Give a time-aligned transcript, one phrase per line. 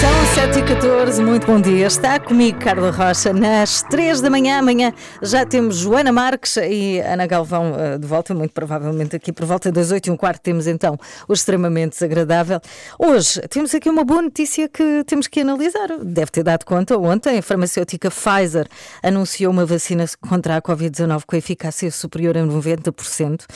[0.00, 1.88] São 7 e 14 muito bom dia.
[1.88, 4.60] Está comigo Carla Rocha nas 3 da manhã.
[4.60, 9.44] Amanhã já temos Joana Marques e Ana Galvão uh, de volta, muito provavelmente aqui por
[9.44, 12.60] volta das 8 e um quarto temos então o extremamente desagradável.
[12.96, 15.88] Hoje temos aqui uma boa notícia que temos que analisar.
[16.00, 18.68] Deve ter dado conta ontem, a farmacêutica Pfizer
[19.02, 23.46] anunciou uma vacina contra a Covid-19 com eficácia superior a 90%,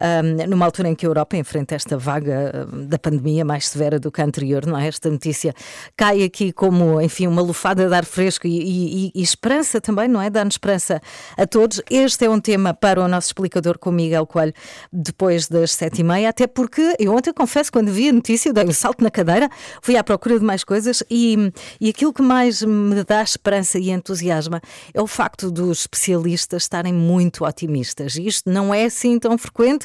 [0.00, 4.10] um, numa altura em que a Europa enfrenta esta vaga da pandemia mais severa do
[4.10, 4.88] que a anterior, não é?
[4.88, 5.54] Esta notícia
[6.00, 10.18] cai aqui como, enfim, uma lufada de ar fresco e, e, e esperança também, não
[10.18, 10.30] é?
[10.30, 10.98] Dá-nos esperança
[11.36, 11.82] a todos.
[11.90, 14.54] Este é um tema para o nosso explicador com Miguel Coelho
[14.90, 18.64] depois das sete e meia, até porque eu ontem confesso, quando vi a notícia, dei
[18.64, 19.50] um salto na cadeira,
[19.82, 23.90] fui à procura de mais coisas e, e aquilo que mais me dá esperança e
[23.90, 24.62] entusiasma
[24.94, 28.14] é o facto dos especialistas estarem muito otimistas.
[28.14, 29.84] Isto não é assim tão frequente.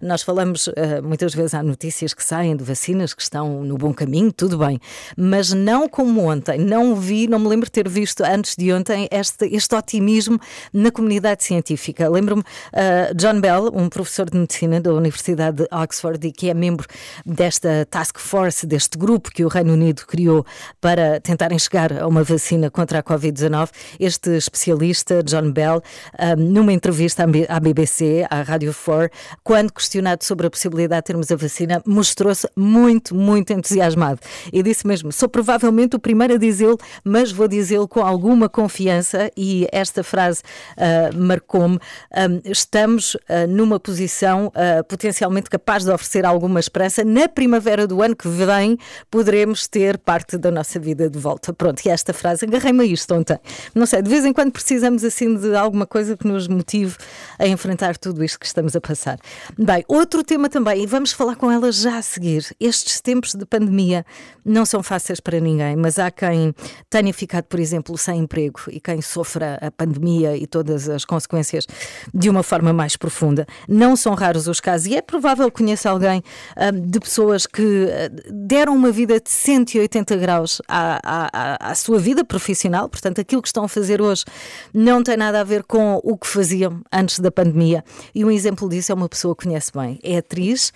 [0.00, 3.92] Nós falamos uh, muitas vezes há notícias que saem de vacinas que estão no bom
[3.92, 4.78] caminho, tudo bem,
[5.16, 6.58] mas não como ontem.
[6.58, 10.38] Não vi, não me lembro de ter visto antes de ontem este, este otimismo
[10.72, 12.08] na comunidade científica.
[12.08, 16.54] Lembro-me uh, John Bell, um professor de medicina da Universidade de Oxford e que é
[16.54, 16.86] membro
[17.24, 20.44] desta task force, deste grupo que o Reino Unido criou
[20.80, 23.70] para tentarem chegar a uma vacina contra a Covid-19.
[23.98, 29.10] Este especialista, John Bell, uh, numa entrevista à BBC, à Rádio 4,
[29.42, 34.20] quando questionado sobre a possibilidade de termos a vacina, mostrou-se muito, muito entusiasmado.
[34.52, 39.30] E disse mesmo: sou provavelmente o primeiro a dizê-lo, mas vou dizê-lo com alguma confiança
[39.36, 40.40] e esta frase
[40.78, 41.76] uh, marcou-me.
[41.76, 47.04] Um, estamos uh, numa posição uh, potencialmente capaz de oferecer alguma esperança.
[47.04, 48.78] Na primavera do ano que vem,
[49.10, 51.52] poderemos ter parte da nossa vida de volta.
[51.52, 53.38] Pronto, e esta frase agarrei-me a isto ontem.
[53.74, 56.96] Não sei, de vez em quando precisamos assim de alguma coisa que nos motive
[57.38, 59.18] a enfrentar tudo isto que estamos a passar.
[59.58, 62.56] Bem, outro tema também, e vamos falar com ela já a seguir.
[62.58, 64.02] Estes tempos de pandemia
[64.42, 66.54] não são fáceis para ninguém, mas há quem
[66.88, 71.66] tenha ficado, por exemplo, sem emprego e quem sofra a pandemia e todas as consequências
[72.14, 73.44] de uma forma mais profunda.
[73.68, 76.22] Não são raros os casos e é provável que conheça alguém
[76.56, 77.88] um, de pessoas que
[78.30, 83.48] deram uma vida de 180 graus à, à, à sua vida profissional, portanto, aquilo que
[83.48, 84.24] estão a fazer hoje
[84.72, 87.84] não tem nada a ver com o que faziam antes da pandemia.
[88.14, 90.72] E um exemplo disso é uma pessoa que conhece bem, é atriz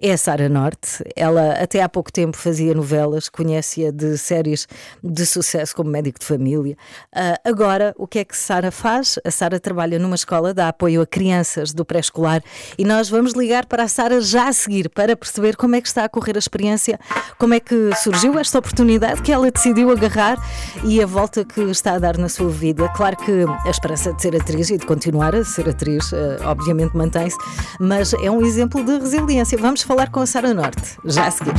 [0.00, 1.04] é a Sara Norte.
[1.14, 4.66] Ela até há pouco tempo fazia novelas, conhece-a de séries
[5.04, 6.76] de sucesso como médico de família.
[7.14, 9.18] Uh, agora, o que é que Sara faz?
[9.24, 12.42] A Sara trabalha numa escola, dá apoio a crianças do pré-escolar
[12.78, 15.88] e nós vamos ligar para a Sara já a seguir para perceber como é que
[15.88, 16.98] está a correr a experiência,
[17.38, 20.38] como é que surgiu esta oportunidade que ela decidiu agarrar
[20.84, 22.88] e a volta que está a dar na sua vida.
[22.90, 26.96] Claro que a esperança de ser atriz e de continuar a ser atriz, uh, obviamente,
[26.96, 27.36] mantém-se,
[27.78, 29.58] mas é um exemplo de resiliência.
[29.58, 31.52] Vamos falar com a Sara Norte, já a seguir.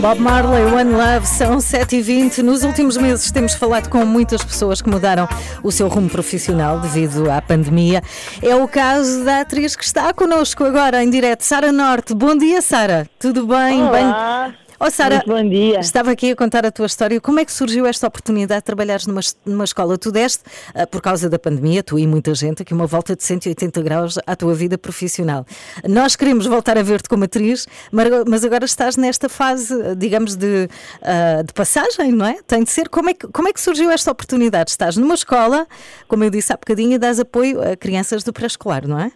[0.00, 2.38] Bob Marley, One Love, são 7h20.
[2.38, 5.28] Nos últimos meses temos falado com muitas pessoas que mudaram
[5.62, 8.02] o seu rumo profissional devido à pandemia.
[8.42, 12.14] É o caso da atriz que está connosco agora em direto, Sara Norte.
[12.14, 13.06] Bom dia, Sara.
[13.18, 13.82] Tudo bem?
[13.82, 14.48] Olá.
[14.48, 14.63] Bem...
[14.86, 15.80] Oh, Sara, bom dia.
[15.80, 17.18] Estava aqui a contar a tua história.
[17.18, 19.96] Como é que surgiu esta oportunidade de trabalhares numa, numa escola?
[19.96, 20.42] Tu deste,
[20.74, 24.18] uh, por causa da pandemia, tu e muita gente, aqui uma volta de 180 graus
[24.26, 25.46] à tua vida profissional.
[25.88, 30.68] Nós queremos voltar a ver-te como atriz, mas agora estás nesta fase, digamos, de,
[31.00, 32.42] uh, de passagem, não é?
[32.46, 32.90] Tem de ser.
[32.90, 34.70] Como é, que, como é que surgiu esta oportunidade?
[34.70, 35.66] Estás numa escola,
[36.06, 39.10] como eu disse há bocadinho, e dás apoio a crianças do pré-escolar, não é?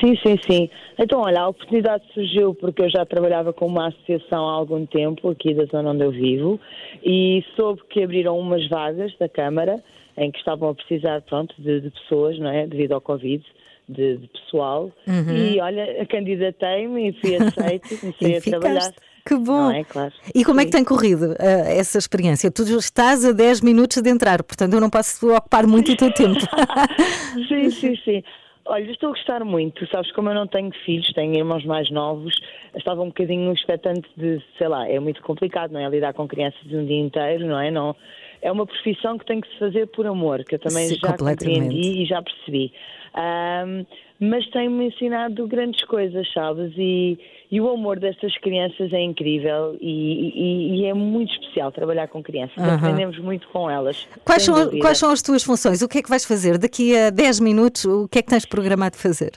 [0.00, 0.70] Sim, sim, sim.
[0.98, 5.28] Então, olha, a oportunidade surgiu porque eu já trabalhava com uma associação há algum tempo,
[5.30, 6.60] aqui da zona onde eu vivo,
[7.02, 9.82] e soube que abriram umas vagas da Câmara
[10.16, 12.66] em que estavam a precisar, pronto, de, de pessoas, não é?
[12.66, 13.44] Devido ao Covid.
[13.86, 15.36] De, de pessoal uhum.
[15.36, 18.94] e olha, candidatei-me e fui aceito, comecei a trabalhar.
[19.26, 19.70] Que bom!
[19.70, 20.12] É, claro.
[20.34, 22.50] E como é que tem corrido uh, essa experiência?
[22.50, 26.12] Tu estás a 10 minutos de entrar, portanto eu não posso ocupar muito o teu
[26.14, 26.40] tempo.
[27.48, 28.22] sim, sim, sim.
[28.66, 29.86] Olha, estou a gostar muito.
[29.88, 32.34] Sabes, como eu não tenho filhos, tenho irmãos mais novos,
[32.74, 35.88] estava um bocadinho expectante de, sei lá, é muito complicado, não é?
[35.88, 37.70] Lidar com crianças um dia inteiro, não é?
[37.70, 37.94] Não,
[38.40, 41.16] é uma profissão que tem que se fazer por amor, que eu também Sim, já
[41.16, 42.72] compreendi e já percebi.
[43.14, 43.86] Um,
[44.20, 46.72] mas tem-me ensinado grandes coisas, sabes?
[46.76, 47.18] E,
[47.54, 49.92] E o amor destas crianças é incrível e,
[50.34, 52.58] e- e é muito especial trabalhar com crianças.
[52.58, 52.74] Aham.
[52.74, 54.08] Aprendemos muito com elas.
[54.24, 54.80] Quais são, dúvida.
[54.80, 55.80] quais são as tuas funções?
[55.80, 56.58] O que é que vais fazer?
[56.58, 59.30] Daqui a 10 minutos, o que é que tens programado fazer?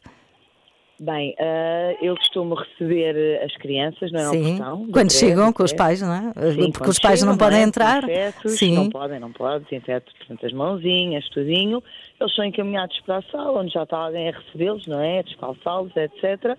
[0.99, 4.57] Bem, ah, eu costumo receber as crianças, não é Sim.
[4.91, 6.51] Quando chegam com os pais, não é?
[6.53, 7.63] Sim, Porque os pais chegam, não podem é?
[7.63, 8.01] entrar.
[8.01, 8.73] Desinfetos, Sim.
[8.73, 11.83] Não podem, não podem, desinfeto, portanto, as mãozinhas, tudinho.
[12.19, 15.21] Eles são encaminhados para a sala, onde já está alguém a recebê-los, não é?
[15.21, 16.57] Descalçá-los, etc.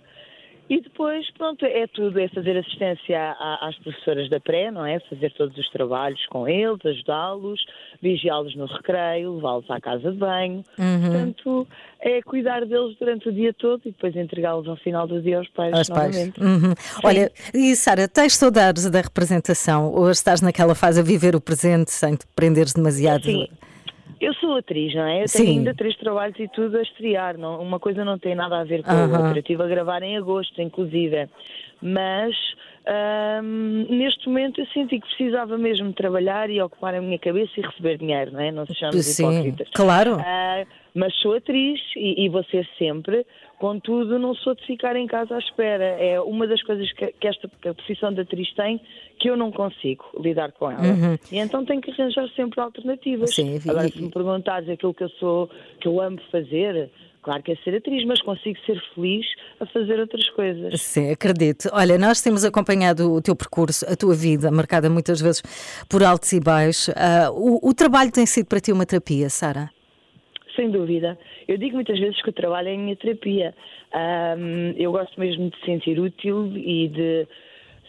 [0.70, 5.00] E depois, pronto, é tudo, é fazer assistência às professoras da pré, não é?
[5.00, 7.64] Fazer todos os trabalhos com eles, ajudá-los,
[8.02, 10.62] vigiá-los no recreio, levá-los à casa de banho.
[10.78, 11.00] Uhum.
[11.00, 11.68] Portanto,
[12.00, 15.48] é cuidar deles durante o dia todo e depois entregá-los ao final do dia aos
[15.48, 16.16] pais Aos pais.
[16.36, 16.74] Uhum.
[17.02, 21.90] Olha, e Sara, tens saudades da representação ou estás naquela fase a viver o presente
[21.90, 23.24] sem te prenderes demasiado?
[23.24, 23.48] Sim.
[24.20, 25.22] Eu sou atriz, não é?
[25.22, 25.44] Eu Sim.
[25.44, 27.38] tenho ainda três trabalhos e tudo a estrear.
[27.38, 29.18] Não, uma coisa não tem nada a ver com a Aham.
[29.18, 29.34] outra.
[29.34, 31.28] Eu estive a gravar em agosto, inclusive.
[31.80, 32.34] Mas
[32.86, 37.60] ahm, neste momento eu senti que precisava mesmo trabalhar e ocupar a minha cabeça e
[37.60, 38.50] receber dinheiro, não é?
[38.50, 39.68] Não sejamos Sim, hipócritas.
[39.72, 40.16] claro.
[40.18, 43.24] Ah, mas sou atriz e, e vou ser sempre,
[43.58, 45.84] contudo, não sou de ficar em casa à espera.
[45.84, 48.80] É uma das coisas que, que esta que a profissão de atriz tem
[49.18, 51.18] que eu não consigo lidar com ela.
[51.30, 53.36] E então tenho que arranjar sempre alternativas.
[53.36, 53.58] Uhum.
[53.58, 55.50] Sim, e- Agora, se me perguntares aquilo que eu sou,
[55.80, 56.88] que eu amo fazer,
[57.20, 59.26] claro que é ser atriz, mas consigo ser feliz
[59.58, 60.80] a fazer outras coisas.
[60.80, 61.68] Sim, acredito.
[61.72, 65.42] Olha, nós temos acompanhado o teu percurso, a tua vida, marcada muitas vezes
[65.88, 66.90] por altos e baixos.
[66.96, 69.68] Ah, o, o trabalho tem sido para ti uma terapia, Sara?
[70.58, 71.16] Sem dúvida.
[71.46, 73.54] Eu digo muitas vezes que o trabalho é a minha terapia.
[73.94, 77.28] Ahm, eu gosto mesmo de sentir útil e de,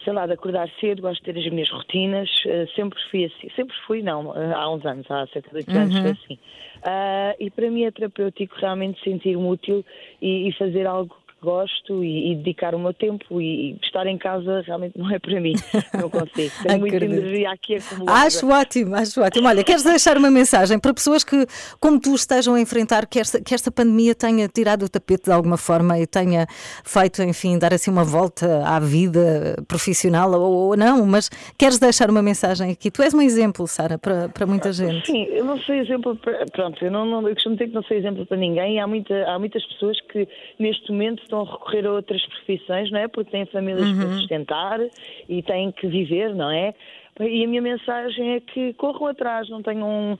[0.04, 2.30] sei lá, de acordar cedo, gosto de ter as minhas rotinas.
[2.46, 3.50] Ah, sempre fui assim.
[3.56, 6.38] Sempre fui, não, ah, há uns anos, há cerca de oito anos foi assim.
[6.84, 9.84] Ah, e para mim é terapêutico realmente sentir-me útil
[10.22, 14.62] e, e fazer algo gosto e, e dedicar o meu tempo e, estar em casa
[14.66, 15.54] realmente não é para mim.
[15.94, 16.52] Não consigo.
[16.62, 18.26] Tenho muita energia aqui acumulada.
[18.26, 19.48] Acho ótimo, acho ótimo.
[19.48, 21.46] Olha, queres deixar uma mensagem para pessoas que,
[21.80, 25.32] como tu, estejam a enfrentar que esta, que esta pandemia tenha tirado o tapete de
[25.32, 26.46] alguma forma e tenha
[26.84, 31.28] feito, enfim, dar assim uma volta à vida profissional ou, ou não, mas
[31.58, 32.90] queres deixar uma mensagem aqui?
[32.90, 35.06] Tu és um exemplo, Sara, para, para muita gente.
[35.06, 36.44] Sim, eu não sou exemplo para.
[36.46, 39.14] Pronto, eu, não, não, eu costumo dizer que não sou exemplo para ninguém há, muita,
[39.30, 40.26] há muitas pessoas que
[40.58, 43.08] neste momento estão a recorrer a outras profissões, não é?
[43.08, 43.98] Porque têm famílias Uhum.
[43.98, 44.80] para sustentar
[45.28, 46.74] e têm que viver, não é?
[47.20, 50.18] E a minha mensagem é que corram atrás, não tenham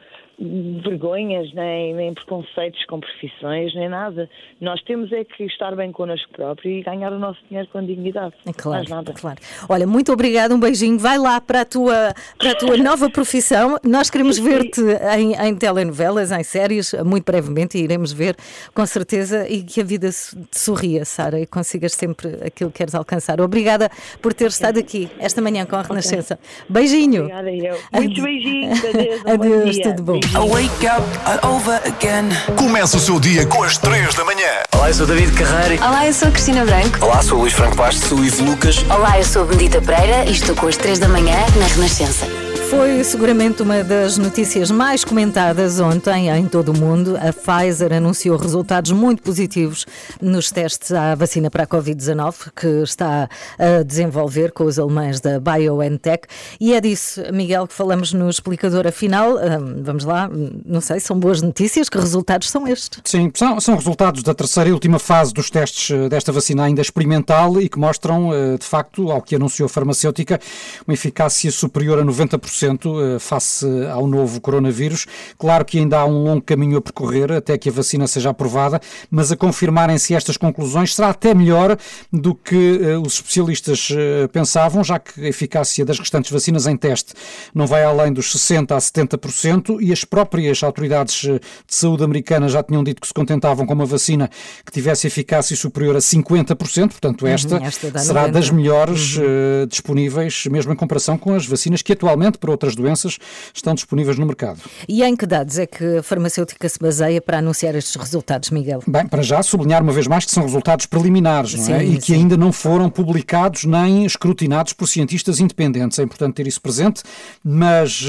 [0.82, 4.28] vergonhas, nem, nem preconceitos com profissões, nem nada.
[4.60, 8.34] Nós temos é que estar bem connosco próprio e ganhar o nosso dinheiro com dignidade.
[8.46, 9.12] É Claro, Mais nada.
[9.12, 9.38] claro.
[9.68, 10.98] Olha, muito obrigada, um beijinho.
[10.98, 13.78] Vai lá para a tua, para a tua nova profissão.
[13.84, 14.80] Nós queremos ver-te
[15.16, 18.36] em, em telenovelas, em séries, muito brevemente, e iremos ver
[18.74, 22.94] com certeza, e que a vida te sorria, Sara, e consigas sempre aquilo que queres
[22.94, 23.40] alcançar.
[23.40, 23.90] Obrigada
[24.22, 26.38] por ter estado aqui esta manhã com a Renascença.
[26.68, 27.22] Beijinho.
[27.24, 27.78] Obrigada eu.
[27.92, 28.84] Muitos beijinhos.
[28.84, 29.20] Adeus.
[29.20, 29.84] um bom Adeus, dia.
[29.84, 30.29] tudo bom.
[30.30, 30.34] Beijinhos.
[30.34, 32.30] I wake up over again.
[32.56, 34.48] Começa o seu dia com as 3 da manhã.
[34.72, 35.84] Olá, eu sou David Carreira.
[35.84, 37.04] Olá, eu sou a Cristina Branco.
[37.04, 38.08] Olá, sou o Luís Franco Bastos.
[38.08, 38.84] Sou o Ivo Lucas.
[38.88, 42.49] Olá, eu sou a Benedita Pereira e estou com as 3 da manhã na Renascença.
[42.70, 47.16] Foi seguramente uma das notícias mais comentadas ontem em todo o mundo.
[47.16, 49.84] A Pfizer anunciou resultados muito positivos
[50.22, 53.28] nos testes à vacina para a Covid-19 que está
[53.58, 56.28] a desenvolver com os alemães da BioNTech.
[56.60, 58.86] E é disso, Miguel, que falamos no explicador.
[58.86, 61.88] Afinal, hum, vamos lá, hum, não sei, são boas notícias?
[61.88, 63.00] Que resultados são estes?
[63.04, 66.80] Sim, são, são resultados da terceira e última fase dos testes eh, desta vacina ainda
[66.80, 70.38] experimental e que mostram, eh, de facto, ao que anunciou a farmacêutica,
[70.86, 75.06] uma eficácia superior a 90% eh, face ao novo coronavírus.
[75.38, 78.80] Claro que ainda há um longo caminho a percorrer até que a vacina seja aprovada,
[79.10, 81.76] mas a confirmarem-se estas conclusões será até melhor
[82.12, 86.76] do que eh, os especialistas eh, pensavam, já que a eficácia das restantes vacinas em
[86.76, 87.14] teste
[87.54, 92.62] não vai além dos 60% a 70% e as próprias autoridades de saúde americanas já
[92.62, 94.30] tinham dito que se contentavam com uma vacina
[94.64, 98.30] que tivesse eficácia superior a 50%, portanto esta, esta dá será 90%.
[98.32, 103.18] das melhores eh, disponíveis, mesmo em comparação com as vacinas que atualmente, para outras doenças,
[103.54, 104.60] estão disponíveis no mercado.
[104.88, 108.82] E em que dados é que a farmacêutica se baseia para anunciar estes resultados, Miguel?
[108.86, 111.58] Bem, para já sublinhar uma vez mais que são resultados preliminares é?
[111.58, 112.14] Sim, e que sim.
[112.14, 115.98] ainda não foram publicados nem escrutinados por cientistas independentes.
[115.98, 117.02] É importante ter isso presente,
[117.44, 118.08] mas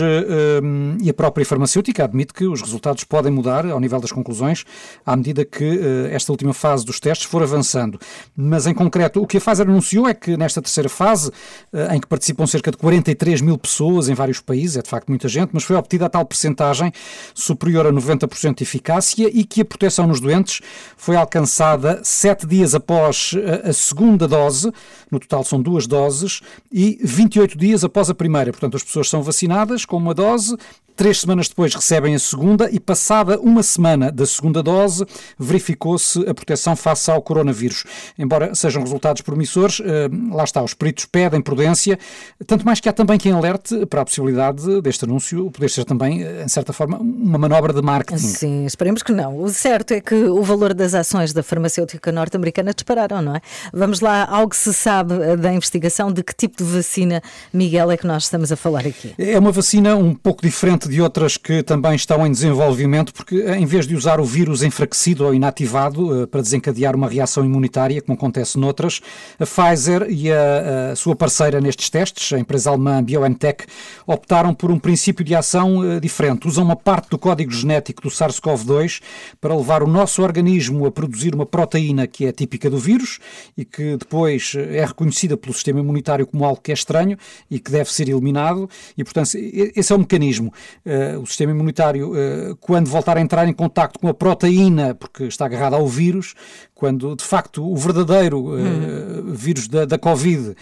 [0.63, 4.63] hum, e a própria farmacêutica admite que os resultados podem mudar ao nível das conclusões
[5.05, 8.00] à medida que eh, esta última fase dos testes for avançando.
[8.36, 11.31] Mas em concreto, o que a Pfizer anunciou é que nesta terceira fase,
[11.74, 14.89] eh, em que participam cerca de 43 mil pessoas em vários vários países, é de
[14.89, 16.91] facto muita gente, mas foi obtida a tal percentagem
[17.33, 20.61] superior a 90% de eficácia e que a proteção nos doentes
[20.95, 23.35] foi alcançada sete dias após
[23.65, 24.71] a, a segunda dose,
[25.11, 28.51] no total são duas doses, e 28 dias após a primeira.
[28.51, 30.55] Portanto, as pessoas são vacinadas com uma dose,
[31.01, 35.03] Três semanas depois recebem a segunda e, passada uma semana da segunda dose,
[35.36, 37.86] verificou-se a proteção face ao coronavírus.
[38.20, 41.98] Embora sejam resultados promissores, eh, lá está, os peritos pedem prudência,
[42.46, 46.22] tanto mais que há também quem alerte para a possibilidade deste anúncio poder ser também,
[46.22, 48.20] eh, em certa forma, uma manobra de marketing.
[48.20, 49.39] Sim, esperemos que não.
[49.39, 53.41] O certo é que o valor das ações da farmacêutica norte-americana dispararam, não é?
[53.74, 57.98] Vamos lá, algo se sabe eh, da investigação de que tipo de vacina, Miguel, é
[57.98, 59.15] que nós estamos a falar aqui?
[59.17, 63.57] É uma vacina um pouco diferente de outras que também estão em desenvolvimento, porque eh,
[63.57, 68.01] em vez de usar o vírus enfraquecido ou inativado uh, para desencadear uma reação imunitária,
[68.01, 69.00] como acontece noutras,
[69.39, 73.65] a Pfizer e a, a, sua parceira nestes testes, a empresa alemã BioNTech,
[74.05, 76.45] optaram por um princípio de ação uh, diferente.
[76.45, 79.01] Usam uma parte do código genético do SARS-CoV-2
[79.39, 83.19] para levar o nosso organismo a produzir uma proteína que é típica do vírus
[83.57, 87.17] e que depois é reconhecida pelo sistema imunitário como algo que é estranho
[87.50, 88.69] e que deve ser eliminado.
[88.98, 90.51] E, portanto, esse é o mecanismo.
[90.83, 95.25] Uh, o sistema imunitário, uh, quando voltar a entrar em contacto com a proteína, porque
[95.25, 96.33] está agarrada ao vírus,
[96.81, 100.55] quando de facto o verdadeiro uh, vírus da, da Covid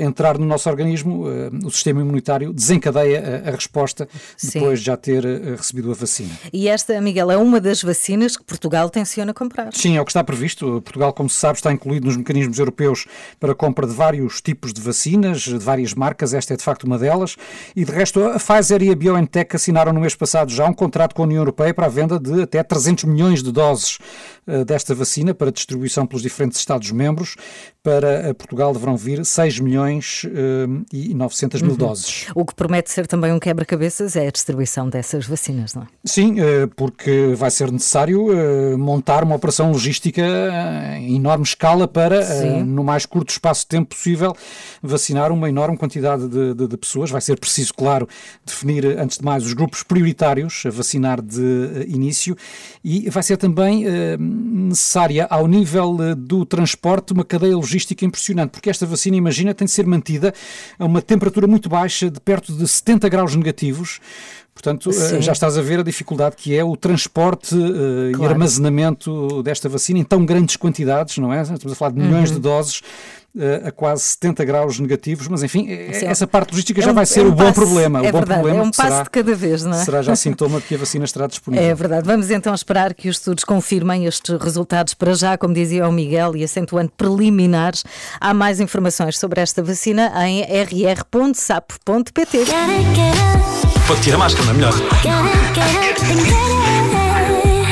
[0.00, 1.26] entrar no nosso organismo,
[1.62, 4.60] o sistema imunitário desencadeia a, a resposta Sim.
[4.60, 5.22] depois de já ter
[5.56, 6.30] recebido a vacina.
[6.50, 9.74] E esta, Miguel, é uma das vacinas que Portugal tenciona comprar.
[9.74, 10.80] Sim, é o que está previsto.
[10.80, 13.06] Portugal, como se sabe, está incluído nos mecanismos europeus
[13.38, 16.32] para a compra de vários tipos de vacinas, de várias marcas.
[16.32, 17.36] Esta é de facto uma delas.
[17.76, 21.14] E de resto, a Pfizer e a BioNTech assinaram no mês passado já um contrato
[21.14, 23.98] com a União Europeia para a venda de até 300 milhões de doses
[24.66, 27.36] desta vacina para distribuição pelos diferentes Estados-membros.
[27.82, 31.76] Para uh, Portugal deverão vir 6 milhões uh, e 900 mil uhum.
[31.76, 32.26] doses.
[32.34, 35.86] O que promete ser também um quebra-cabeças é a distribuição dessas vacinas, não é?
[36.04, 36.36] Sim,
[36.76, 38.28] porque vai ser necessário
[38.78, 40.22] montar uma operação logística
[40.98, 42.24] em enorme escala para,
[42.64, 44.34] no mais curto espaço de tempo possível,
[44.82, 47.10] vacinar uma enorme quantidade de, de, de pessoas.
[47.10, 48.08] Vai ser preciso, claro,
[48.44, 52.36] definir, antes de mais, os grupos prioritários a vacinar de eh, início
[52.82, 58.52] e vai ser também eh, necessária, ao nível eh, do transporte, uma cadeia logística impressionante,
[58.52, 60.32] porque esta vacina, imagina, tem de ser mantida
[60.78, 64.00] a uma temperatura muito baixa, de perto de 70 graus negativos.
[64.54, 65.20] Portanto, Sim.
[65.20, 68.22] já estás a ver a dificuldade que é o transporte uh, claro.
[68.22, 71.42] e armazenamento desta vacina em tão grandes quantidades, não é?
[71.42, 72.36] Estamos a falar de milhões uhum.
[72.36, 72.80] de doses
[73.66, 77.04] a quase 70 graus negativos, mas enfim, Sim, essa parte logística é já um, vai
[77.04, 77.98] ser é um o bom problema.
[77.98, 79.84] É o bom verdade, problema é um passo será, de cada vez, não é?
[79.84, 81.66] Será já sintoma de que a vacina estará disponível.
[81.66, 82.06] É verdade.
[82.06, 86.36] Vamos então esperar que os estudos confirmem estes resultados para já, como dizia o Miguel,
[86.36, 87.84] e acentuando preliminares.
[88.20, 92.38] Há mais informações sobre esta vacina em rr.sapo.pt.
[93.86, 94.74] Pode tirar a máscara, não é melhor?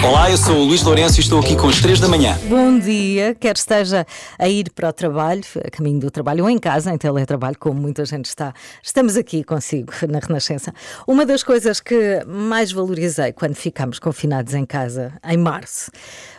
[0.04, 2.36] Olá, eu sou o Luís Lourenço e estou aqui com as 3 da manhã.
[2.48, 4.04] Bom dia, quer esteja
[4.36, 7.80] a ir para o trabalho, a caminho do trabalho ou em casa, em teletrabalho, como
[7.80, 8.52] muita gente está.
[8.82, 10.74] Estamos aqui consigo na Renascença.
[11.06, 15.92] Uma das coisas que mais valorizei quando ficámos confinados em casa, em março,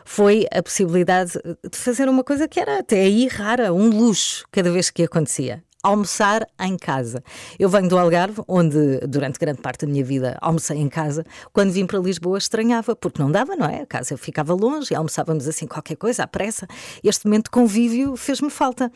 [0.04, 4.70] foi a possibilidade de fazer uma coisa que era até aí rara, um luxo, cada
[4.72, 7.22] vez que acontecia almoçar em casa.
[7.60, 11.26] Eu venho do Algarve, onde durante grande parte da minha vida almocei em casa.
[11.52, 13.82] Quando vim para Lisboa estranhava, porque não dava, não é?
[13.82, 16.66] A casa ficava longe e almoçávamos assim qualquer coisa, à pressa.
[17.04, 18.90] Este momento de convívio fez-me falta.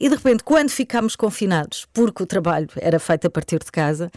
[0.00, 4.10] E de repente, quando ficámos confinados, porque o trabalho era feito a partir de casa,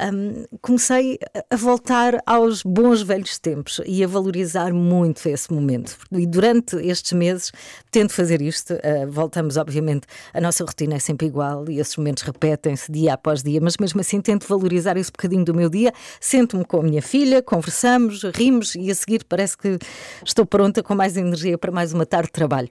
[0.00, 1.18] um, comecei
[1.50, 5.96] a voltar aos bons velhos tempos e a valorizar muito esse momento.
[6.12, 7.52] E durante estes meses
[7.90, 8.74] tento fazer isto.
[8.74, 13.42] Uh, voltamos, obviamente, a nossa rotina é sempre igual e esses momentos repetem-se dia após
[13.42, 15.92] dia, mas mesmo assim tento valorizar esse bocadinho do meu dia.
[16.20, 19.78] Sento-me com a minha filha, conversamos, rimos e a seguir parece que
[20.24, 22.68] estou pronta com mais energia para mais uma tarde de trabalho.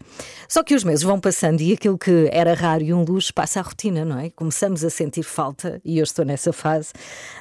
[0.48, 3.60] Só que os meses vão passando e aquilo que era raro e um luxo passa
[3.60, 4.30] à rotina, não é?
[4.30, 6.92] Começamos a sentir falta e eu estou nessa fase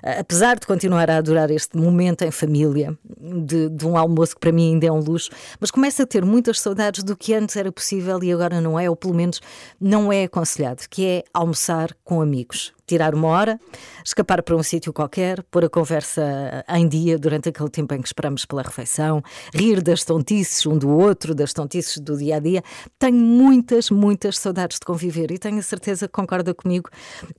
[0.02, 4.52] apesar de continuar a adorar este momento em família, de, de, um almoço que para
[4.52, 7.70] mim ainda é um luxo, mas começo a ter muitas saudades do que antes era
[7.70, 9.40] possível e agora não é, ou pelo menos
[9.80, 13.58] não é aconselhado, que é almoçar com amigos tirar uma hora,
[14.04, 18.06] escapar para um sítio qualquer, pôr a conversa em dia durante aquele tempo em que
[18.06, 19.22] esperamos pela refeição,
[19.54, 22.62] rir das tontices um do outro, das tontices do dia a dia.
[22.98, 26.90] Tenho muitas, muitas saudades de conviver e tenho a certeza que concorda comigo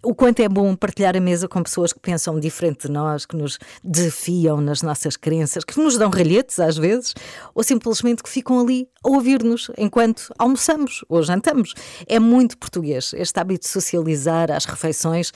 [0.02, 3.36] o quanto é bom partilhar a mesa com pessoas que pensam diferente de nós, que
[3.36, 7.14] nos desafiam nas nossas crenças, que nos dão ralhetes às vezes,
[7.54, 11.76] ou simplesmente que ficam ali a ouvir-nos enquanto almoçamos ou jantamos.
[12.08, 15.32] É muito português este hábito de socializar às refeições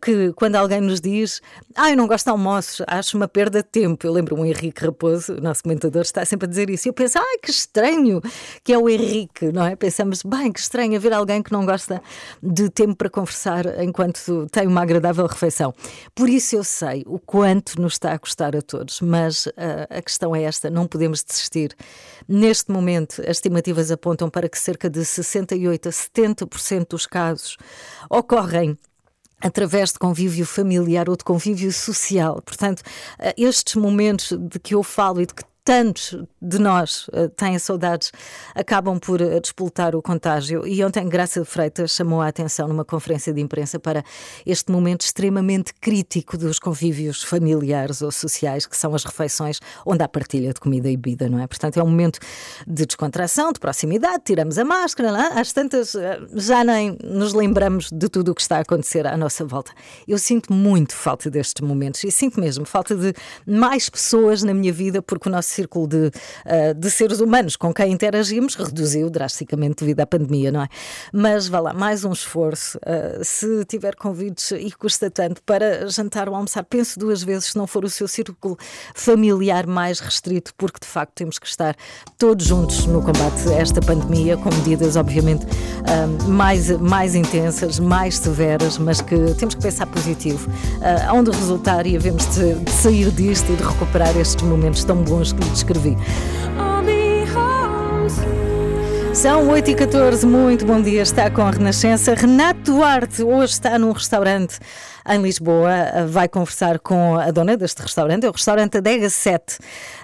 [0.00, 1.40] que quando alguém nos diz,
[1.74, 4.06] ah, eu não gosto de almoços, acho uma perda de tempo.
[4.06, 6.88] Eu lembro o Henrique Raposo, o nosso comentador, está sempre a dizer isso.
[6.88, 8.20] E eu penso, ah, que estranho
[8.62, 9.76] que é o Henrique, não é?
[9.76, 12.02] Pensamos, bem, que estranho haver alguém que não gosta
[12.42, 15.74] de tempo para conversar enquanto tem uma agradável refeição.
[16.14, 19.52] Por isso eu sei o quanto nos está a custar a todos, mas uh,
[19.90, 21.74] a questão é esta: não podemos desistir.
[22.28, 27.56] Neste momento, as estimativas apontam para que cerca de 68 a 70% dos casos
[28.10, 28.76] ocorrem
[29.44, 32.40] através de convívio familiar ou de convívio social.
[32.40, 32.82] Portanto,
[33.18, 37.58] eh, estes momentos de que eu falo e de que tantos de nós uh, têm
[37.58, 38.12] saudades,
[38.54, 40.66] acabam por uh, despoltar o contágio.
[40.66, 44.04] E ontem, Graça Freitas chamou a atenção numa conferência de imprensa para
[44.44, 50.08] este momento extremamente crítico dos convívios familiares ou sociais, que são as refeições onde há
[50.08, 51.46] partilha de comida e bebida, não é?
[51.46, 52.18] Portanto, é um momento
[52.66, 55.40] de descontração, de proximidade, tiramos a máscara, não é?
[55.40, 56.00] às tantas uh,
[56.34, 59.72] já nem nos lembramos de tudo o que está a acontecer à nossa volta.
[60.06, 63.14] Eu sinto muito falta destes momentos e sinto mesmo falta de
[63.46, 67.72] mais pessoas na minha vida, porque o nosso círculo de, uh, de seres humanos com
[67.72, 70.68] quem interagimos reduziu drasticamente devido à pandemia, não é?
[71.12, 72.78] Mas vá lá, mais um esforço.
[72.78, 77.56] Uh, se tiver convites e custa tanto para jantar ou almoçar, pense duas vezes se
[77.56, 78.56] não for o seu círculo
[78.94, 81.76] familiar mais restrito, porque de facto temos que estar
[82.18, 88.18] todos juntos no combate a esta pandemia, com medidas, obviamente, uh, mais, mais intensas, mais
[88.18, 90.50] severas, mas que temos que pensar positivo.
[91.12, 95.32] Onde resultar e havemos de, de sair disto e de recuperar estes momentos tão bons
[95.32, 95.96] que descrevi.
[99.12, 102.14] São 8 e 14 muito bom dia, está com a Renascença.
[102.14, 104.58] Renato Duarte hoje está num restaurante
[105.08, 109.58] em Lisboa, vai conversar com a dona deste restaurante, é o restaurante Adega 7.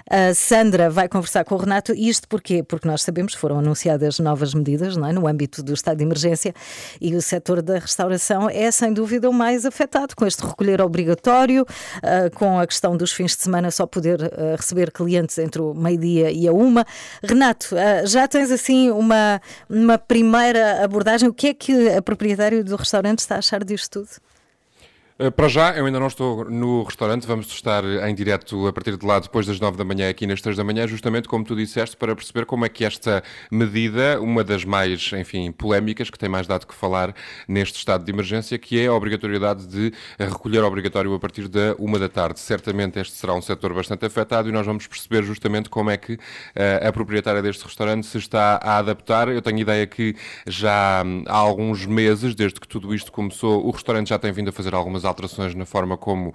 [0.09, 1.93] A Sandra vai conversar com o Renato.
[1.93, 2.61] Isto porquê?
[2.61, 5.13] Porque nós sabemos que foram anunciadas novas medidas é?
[5.13, 6.53] no âmbito do estado de emergência
[6.99, 11.63] e o setor da restauração é sem dúvida o mais afetado com este recolher obrigatório,
[11.63, 15.73] uh, com a questão dos fins de semana só poder uh, receber clientes entre o
[15.73, 16.85] meio-dia e a uma.
[17.23, 21.29] Renato, já tens assim uma, uma primeira abordagem.
[21.29, 24.30] O que é que a proprietária do restaurante está a achar disto tudo?
[25.21, 28.97] Eh, para já, eu ainda não estou no restaurante, vamos estar em direto a partir
[28.97, 31.55] de lá depois das 9 da manhã, aqui nas 3 da manhã, justamente como tu
[31.55, 36.27] disseste, para perceber como é que esta medida, uma das mais, enfim, polémicas, que tem
[36.27, 37.13] mais dado que falar
[37.47, 41.99] neste estado de emergência, que é a obrigatoriedade de recolher obrigatório a partir da 1
[41.99, 42.39] da tarde.
[42.39, 46.13] Certamente este será um setor bastante afetado e nós vamos perceber justamente como é que
[46.13, 49.27] uh, a proprietária deste restaurante se está a adaptar.
[49.27, 50.15] Eu tenho ideia que
[50.47, 54.51] já há alguns meses, desde que tudo isto começou, o restaurante já tem vindo a
[54.51, 56.33] fazer algumas alterações na forma como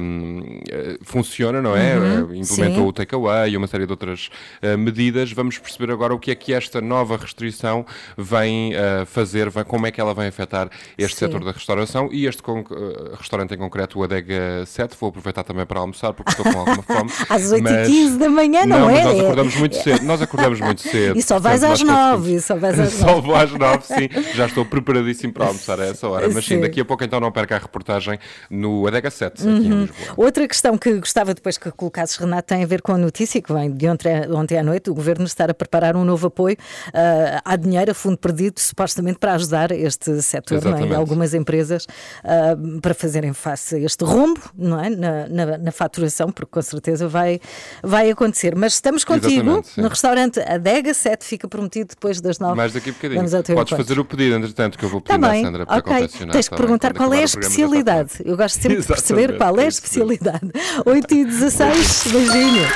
[0.00, 1.96] um, eh, funciona, não é?
[1.96, 2.88] Uhum, eh, Implementou sim.
[2.88, 4.30] o takeaway e uma série de outras
[4.62, 5.32] uh, medidas.
[5.32, 7.84] Vamos perceber agora o que é que esta nova restrição
[8.16, 11.26] vem uh, fazer, como é que ela vai afetar este sim.
[11.26, 14.96] setor da restauração e este uh, restaurante em concreto, o Adega 7.
[14.98, 17.10] Vou aproveitar também para almoçar porque estou com alguma fome.
[17.28, 19.04] às 8h15 da manhã, não, não é?
[19.04, 20.04] nós acordamos muito cedo.
[20.04, 21.18] Nós acordamos muito cedo.
[21.18, 22.40] E só vais às 9.
[22.40, 23.08] Só vais às 9.
[23.08, 24.08] Só vou às 9, sim.
[24.34, 26.28] Já estou preparadíssimo para almoçar a essa hora.
[26.28, 28.07] Mas sim, sim daqui a pouco então não perca a reportagem
[28.50, 29.56] no Adega 7, aqui uhum.
[29.56, 30.14] em Lisboa.
[30.16, 33.52] Outra questão que gostava depois que colocasses, Renato, tem a ver com a notícia que
[33.52, 36.56] vem de ontem, ontem à noite, o Governo estar a preparar um novo apoio
[36.88, 40.94] uh, à dinheiro, a fundo perdido, supostamente para ajudar este setor, é?
[40.94, 41.86] algumas empresas,
[42.24, 44.90] uh, para fazerem face a este rombo não é?
[44.90, 47.40] Na, na, na, faturação, porque com certeza vai,
[47.82, 48.54] vai acontecer.
[48.54, 52.56] Mas estamos contigo no restaurante Adega 7, fica prometido depois das 9.
[52.56, 53.54] Mais daqui a bocadinho.
[53.54, 55.94] Podes fazer o pedido, entretanto, que eu vou pedir tá à Sandra para okay.
[55.94, 56.32] confeccionar.
[56.32, 58.10] Tens que tá perguntar qual é a especialidade especialidade.
[58.24, 60.50] Eu gosto sempre de perceber qual é a especialidade.
[60.84, 62.68] 8 e 16, beijinho.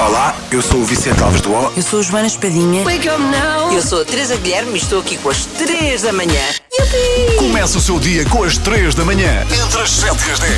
[0.00, 1.72] Olá, eu sou o Vicente Alves do O.
[1.76, 2.84] Eu sou a Joana Espadinha.
[3.72, 6.42] Eu sou a Teresa Guilherme e estou aqui com as 3 da manhã.
[6.72, 7.36] Yupi!
[7.38, 10.52] Começa o seu dia com as 3 da manhã, entre as 7 e as 10.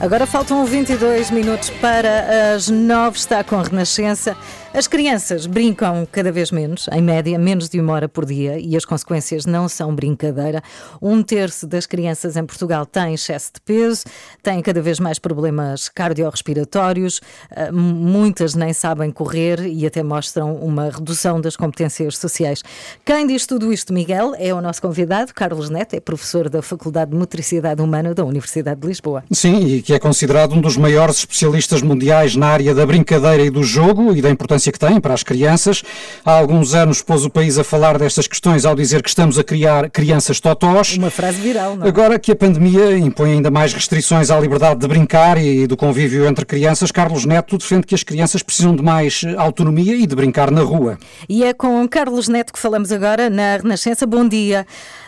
[0.00, 4.34] Agora faltam 22 minutos para as 9, está com a Renascença.
[4.72, 8.76] As crianças brincam cada vez menos, em média, menos de uma hora por dia, e
[8.76, 10.62] as consequências não são brincadeira.
[11.02, 14.04] Um terço das crianças em Portugal tem excesso de peso,
[14.44, 20.88] têm cada vez mais problemas cardiorrespiratórios, ah, muitas nem sabem correr e até mostram uma
[20.88, 22.62] redução das competências sociais.
[23.04, 27.10] Quem diz tudo isto, Miguel, é o nosso convidado, Carlos Neto, é professor da Faculdade
[27.10, 29.24] de Motricidade Humana da Universidade de Lisboa.
[29.32, 33.50] Sim, e que é considerado um dos maiores especialistas mundiais na área da brincadeira e
[33.50, 35.82] do jogo e da importância importância que têm para as crianças.
[36.24, 39.44] Há alguns anos pôs o país a falar destas questões ao dizer que estamos a
[39.44, 40.96] criar crianças totós.
[40.96, 41.88] Uma frase viral, não é?
[41.88, 46.26] Agora que a pandemia impõe ainda mais restrições à liberdade de brincar e do convívio
[46.26, 50.50] entre crianças, Carlos Neto defende que as crianças precisam de mais autonomia e de brincar
[50.50, 50.98] na rua.
[51.28, 54.06] E é com Carlos Neto que falamos agora na Renascença.
[54.06, 54.66] Bom dia.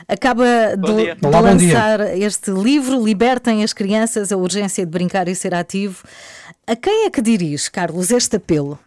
[0.09, 0.45] Acaba
[0.77, 1.75] de, de Olá, dia.
[1.75, 6.03] lançar este livro, Libertem as Crianças, a urgência de brincar e ser ativo.
[6.67, 8.79] A quem é que dirige, Carlos, este apelo?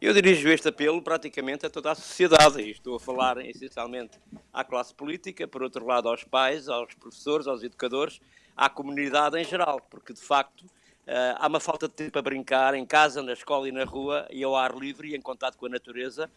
[0.00, 2.62] Eu dirijo este apelo praticamente a toda a sociedade.
[2.62, 4.16] E estou a falar essencialmente
[4.52, 8.20] à classe política, por outro lado aos pais, aos professores, aos educadores,
[8.56, 10.64] à comunidade em geral, porque de facto
[11.08, 14.28] Uh, há uma falta de tempo a brincar em casa, na escola e na rua,
[14.30, 16.30] e ao ar livre e em contato com a natureza.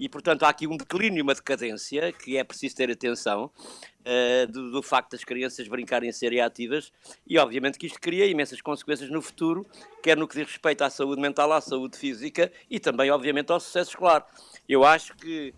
[0.00, 4.72] E, portanto, há aqui um declínio, uma decadência, que é preciso ter atenção uh, do,
[4.72, 6.92] do, facto das crianças brincarem e serem ativas.
[7.24, 9.64] E, obviamente, que isto cria imensas consequências no futuro,
[10.02, 13.60] quer no que diz respeito à saúde mental, à saúde física e também, obviamente, ao
[13.60, 14.26] sucesso escolar.
[14.68, 15.54] Eu acho que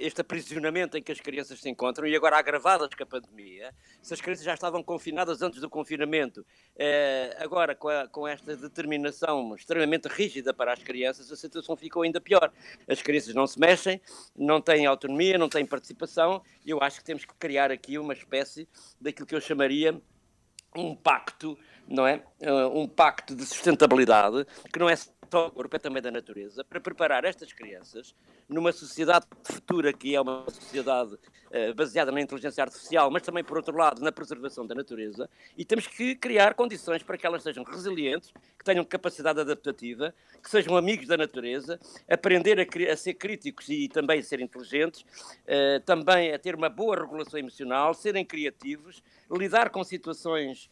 [0.00, 4.14] este aprisionamento em que as crianças se encontram e agora agravadas com a pandemia, se
[4.14, 9.54] as crianças já estavam confinadas antes do confinamento, uh, agora com, a, com, esta determinação
[9.54, 12.52] extremamente rígida para as crianças, a situação ficou ainda pior.
[12.88, 14.00] As crianças não se mexem,
[14.36, 16.42] não têm autonomia, não têm participação.
[16.66, 18.68] Eu acho que temos que criar aqui uma espécie
[19.00, 20.00] daquilo que eu chamaria
[20.76, 22.22] um pacto, não é?
[22.40, 24.94] Uh, um pacto de sustentabilidade que não é
[25.30, 28.14] corpo, é também da natureza, para preparar estas crianças
[28.48, 33.56] numa sociedade futura que é uma sociedade uh, baseada na inteligência artificial, mas também, por
[33.56, 37.62] outro lado, na preservação da natureza, e temos que criar condições para que elas sejam
[37.62, 43.68] resilientes, que tenham capacidade adaptativa, que sejam amigos da natureza, aprender a, a ser críticos
[43.68, 49.02] e também a ser inteligentes, uh, também a ter uma boa regulação emocional, serem criativos,
[49.30, 50.68] lidar com situações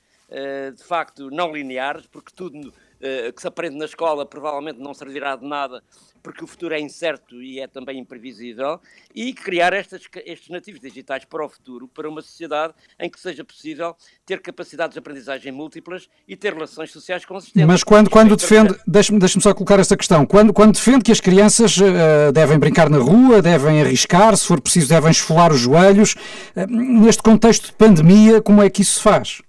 [0.76, 5.36] de facto não lineares, porque tudo uh, que se aprende na escola provavelmente não servirá
[5.36, 5.82] de nada,
[6.22, 8.80] porque o futuro é incerto e é também imprevisível,
[9.14, 13.44] e criar estas, estes nativos digitais para o futuro, para uma sociedade em que seja
[13.44, 17.66] possível ter capacidades de aprendizagem múltiplas e ter relações sociais consistentes.
[17.66, 21.20] Mas quando, quando defende, deixe-me deixe só colocar esta questão, quando, quando defende que as
[21.20, 26.14] crianças uh, devem brincar na rua, devem arriscar, se for preciso devem esfolar os joelhos,
[26.56, 29.40] uh, neste contexto de pandemia, como é que isso se faz?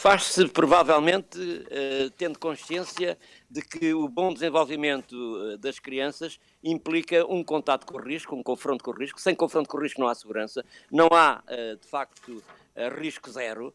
[0.00, 3.18] Faz-se provavelmente uh, tendo consciência
[3.50, 8.42] de que o bom desenvolvimento uh, das crianças implica um contato com o risco, um
[8.42, 9.20] confronto com o risco.
[9.20, 12.42] Sem confronto com o risco não há segurança, não há, uh, de facto,
[12.88, 13.72] risco zero.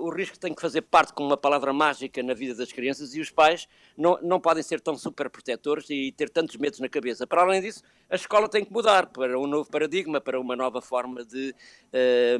[0.00, 3.20] o risco tem que fazer parte com uma palavra mágica na vida das crianças e
[3.20, 3.66] os pais
[3.96, 7.26] não, não podem ser tão super protetores e ter tantos medos na cabeça.
[7.26, 10.80] Para além disso, a escola tem que mudar para um novo paradigma, para uma nova
[10.80, 11.54] forma de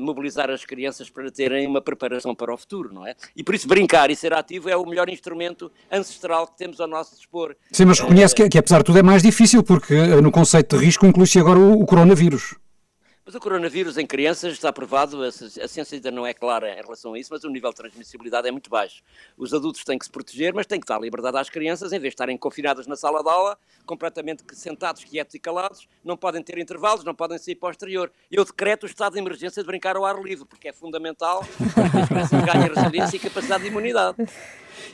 [0.01, 3.15] mobilizar as crianças para terem uma preparação para o futuro, não é?
[3.37, 6.89] E por isso brincar e ser ativo é o melhor instrumento ancestral que temos ao
[6.89, 7.57] nosso dispor.
[7.73, 10.85] Sim, mas reconhece que, que apesar de tudo é mais difícil, porque no conceito de
[10.85, 12.57] risco inclui-se agora o, o coronavírus.
[13.31, 17.15] Mas o coronavírus em crianças está provado, a, ciência ainda não é clara em relação
[17.15, 19.05] a isso, mas o nível de transmissibilidade é muito baixo.
[19.39, 22.11] Os adultos têm que se proteger, mas têm que dar liberdade às crianças, em vez
[22.11, 26.59] de estarem confinadas na sala de aula, completamente sentados, quietos e calados, não podem ter
[26.59, 28.11] intervalos, não podem sair para o exterior.
[28.33, 31.89] Eu decreto o estado de emergência de brincar ao ar livre, porque é fundamental para
[31.89, 34.17] que as crianças ganhem resiliência e capacidade de imunidade.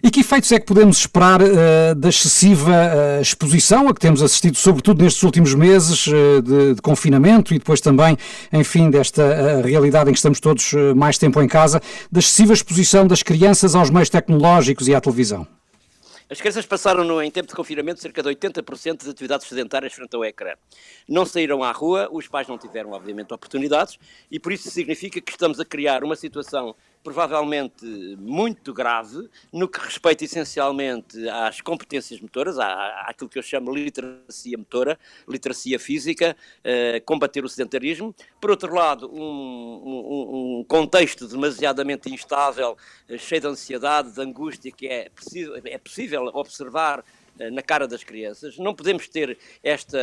[0.03, 4.23] E que efeitos é que podemos esperar uh, da excessiva uh, exposição a que temos
[4.23, 8.17] assistido, sobretudo nestes últimos meses uh, de, de, confinamento e depois também,
[8.53, 13.23] enfim, desta realidade em que estamos todos mais tempo em casa, da excessiva exposição das
[13.23, 15.47] crianças aos meios tecnológicos e à televisão?
[16.29, 20.17] As crianças passaram, no, em tempo de confinamento, cerca de 80% de atividades sedentárias frente
[20.17, 20.55] ao ecrã.
[21.09, 23.97] Não saíram à rua, os pais não tiveram, obviamente, oportunidades,
[24.29, 26.75] e por isso significa que estamos a criar uma situação
[27.07, 27.87] provavelmente
[28.19, 34.59] muito grave no que respeita essencialmente às competências motoras, à, àquilo que eu chamo literacia
[34.59, 38.13] motora, literacia física, uh, combater o sedentarismo.
[38.41, 42.77] Por outro lado, um, um, um contexto demasiadamente instável,
[43.09, 45.09] uh, cheio de ansiedade, de angústia, que é,
[45.67, 48.59] é possível observar uh, na cara das crianças.
[48.59, 49.97] Não podemos ter esta,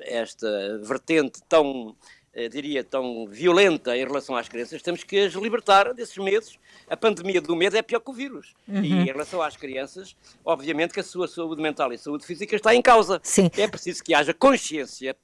[0.00, 2.15] esta vertente tão eh,
[2.50, 6.58] diria, tão violenta em relação às crianças, temos que as libertar desses medos.
[6.88, 8.54] A pandemia do medo é pior que o vírus.
[8.68, 8.82] Uhum.
[8.82, 12.74] E em relação às crianças, obviamente que a sua saúde mental e saúde física está
[12.74, 13.20] em causa.
[13.22, 13.50] Sim.
[13.56, 15.16] É preciso que haja consciência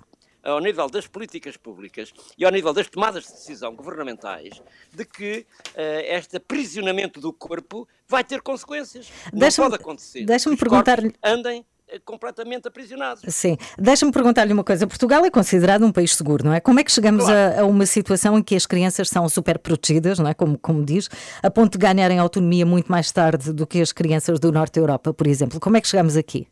[0.43, 4.61] ao nível das políticas públicas e ao nível das tomadas de decisão governamentais
[4.93, 9.11] de que uh, este aprisionamento do corpo vai ter consequências.
[9.33, 10.25] Não pode acontecer.
[10.25, 11.15] Deixa-me perguntar-lhe.
[11.23, 13.23] Andem eh, completamente aprisionados.
[13.29, 13.57] Sim.
[13.79, 14.87] Deixa-me perguntar-lhe uma coisa.
[14.87, 16.61] Portugal é considerado um país seguro, não é?
[16.61, 17.59] Como é que chegamos claro.
[17.59, 20.35] a, a, uma situação em que as crianças são super protegidas, não é?
[20.35, 21.09] Como, como diz,
[21.43, 24.81] a ponto de ganharem autonomia muito mais tarde do que as crianças do Norte da
[24.81, 25.61] Europa, por exemplo?
[25.61, 26.47] Como é que chegamos aqui?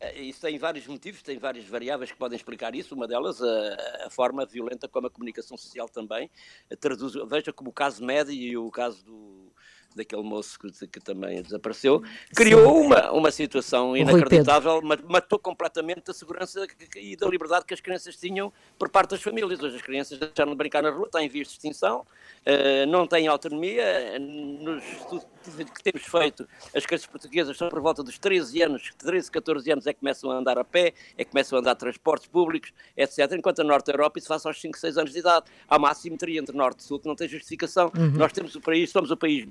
[0.00, 2.94] Eh, isso tem vários motivos, tem várias variáveis que podem explicar isso.
[2.94, 6.30] Uma delas, a, a forma violenta como a comunicação social também
[6.80, 7.14] traduz.
[7.28, 9.52] Veja como o caso Médio e o caso do,
[9.94, 12.02] daquele moço que, que também desapareceu,
[12.34, 18.16] criou uma, uma situação inacreditável, matou completamente a segurança e da liberdade que as crianças
[18.16, 19.60] tinham por parte das famílias.
[19.60, 24.18] Hoje as crianças deixaram de brincar na rua, têm visto extinção, uh, não têm autonomia.
[24.18, 29.30] Nos estudos que temos feito, as crianças portuguesas são por volta dos 13 anos, 13,
[29.30, 31.76] 14 anos é que começam a andar a pé, é que começam a andar a
[31.76, 33.32] transportes públicos, etc.
[33.32, 35.46] Enquanto a Norte da Europa isso faz aos 5, 6 anos de idade.
[35.68, 37.90] Há uma assimetria entre Norte e Sul que não tem justificação.
[37.96, 38.10] Uhum.
[38.12, 39.46] Nós temos o país, somos o país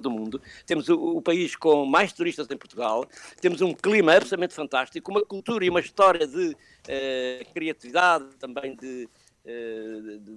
[0.00, 3.06] do mundo, temos o, o, país com mais turistas em Portugal,
[3.40, 9.08] temos um clima absolutamente fantástico, uma cultura e uma história de uh, criatividade, também de,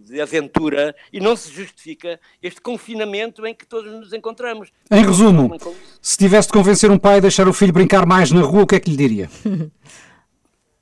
[0.06, 4.70] de aventura, e não se justifica este confinamento em que todos nos encontramos.
[4.92, 5.52] Em resumo,
[6.02, 8.68] se tivesse de convencer um pai a deixar o filho brincar mais na rua, o
[8.68, 9.30] que é que lhe diria?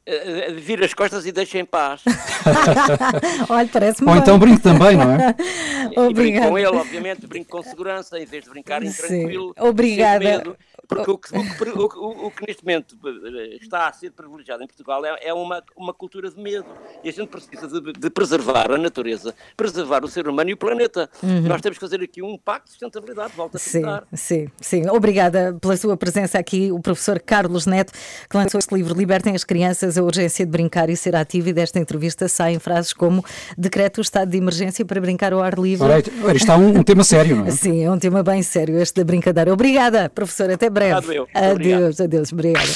[0.10, 2.02] Eh, vira as costas e deixa em paz.
[3.50, 4.22] Olha, parece-me Ou bem.
[4.22, 5.36] então brinco também, não é?
[6.10, 9.54] E brinco com ele, obviamente, brinco com segurança, em vez de brincar em tranquilo.
[9.60, 10.56] Obrigada.
[10.88, 14.67] Porque o que, o, o, o que, neste momento eh, está a ser privilegiado em
[14.67, 16.65] Portugal é, é uma, uma cultura de medo.
[17.04, 20.58] E a gente precisa de, de, preservar a natureza, preservar o ser humano e o
[20.58, 21.10] planeta.
[21.21, 21.41] Uhum.
[21.41, 23.34] Nós temos que fazer aqui um pacto de sustentabilidade.
[23.36, 24.89] Volta a sim, sim, sim.
[24.89, 27.91] Obrigada pela sua presença aqui, o professor Carlos Neto,
[28.30, 31.50] que lançou este livro Libertem as Crianças, a urgência de brincar e ser ativo.
[31.50, 33.23] E desta entrevista saem frases como
[33.58, 35.86] decreto o estado de emergência para brincar ao ar livre.
[35.86, 37.52] Ora, isto está um, um tema sério, não é?
[37.52, 39.52] Sim, é um tema bem sério este da brincadeira.
[39.52, 40.50] Obrigada, professor.
[40.50, 41.28] Até breve.
[41.34, 42.68] Adeus, adeus, obrigada.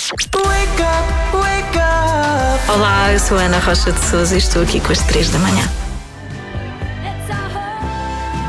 [2.74, 5.70] Olá, eu sou Ana Rocha de Souza e estou aqui com as três da manhã.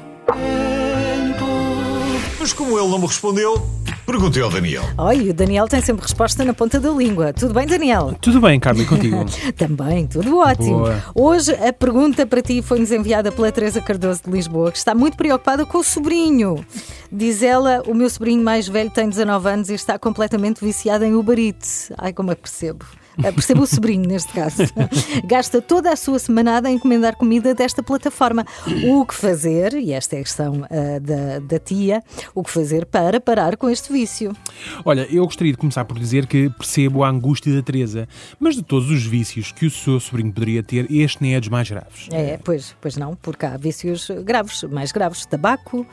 [2.42, 3.62] Mas como ele não me respondeu,
[4.04, 4.82] perguntei ao Daniel.
[4.98, 7.32] Oi, o Daniel tem sempre resposta na ponta da língua.
[7.32, 8.18] Tudo bem, Daniel?
[8.20, 9.24] Tudo bem, Carla, e contigo?
[9.56, 10.80] Também, tudo ótimo.
[10.80, 11.04] Boa.
[11.14, 15.16] Hoje a pergunta para ti foi-nos enviada pela Teresa Cardoso de Lisboa, que está muito
[15.16, 16.66] preocupada com o sobrinho.
[17.12, 21.14] Diz ela, o meu sobrinho mais velho tem 19 anos e está completamente viciado em
[21.14, 21.92] Uber Eats.
[21.96, 22.84] Ai, como é que percebo.
[23.24, 24.64] Eh, percebo o sobrinho neste caso,
[25.26, 28.46] gasta toda a sua semanada a encomendar comida desta plataforma.
[28.86, 32.04] O que fazer, e esta é a questão uh, da, da tia,
[32.34, 34.36] o que fazer para parar com este vício?
[34.84, 38.08] Olha, eu gostaria de começar por dizer que percebo a angústia da Teresa,
[38.40, 41.50] mas de todos os vícios que o seu sobrinho poderia ter, este nem é dos
[41.50, 42.08] mais graves.
[42.12, 45.86] É, pois, pois não, porque há vícios graves, mais graves, tabaco,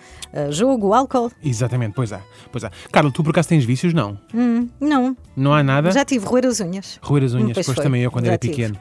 [0.51, 1.31] jogo, álcool.
[1.43, 2.71] Exatamente, pois há, pois há.
[2.93, 3.93] Carla, tu por acaso tens vícios?
[3.93, 4.19] Não.
[4.35, 5.17] Hum, não.
[5.37, 5.91] Não há nada?
[5.91, 6.99] Já tive roer as unhas.
[7.03, 8.55] Roer as unhas, depois também eu quando Já era tive.
[8.55, 8.79] pequeno.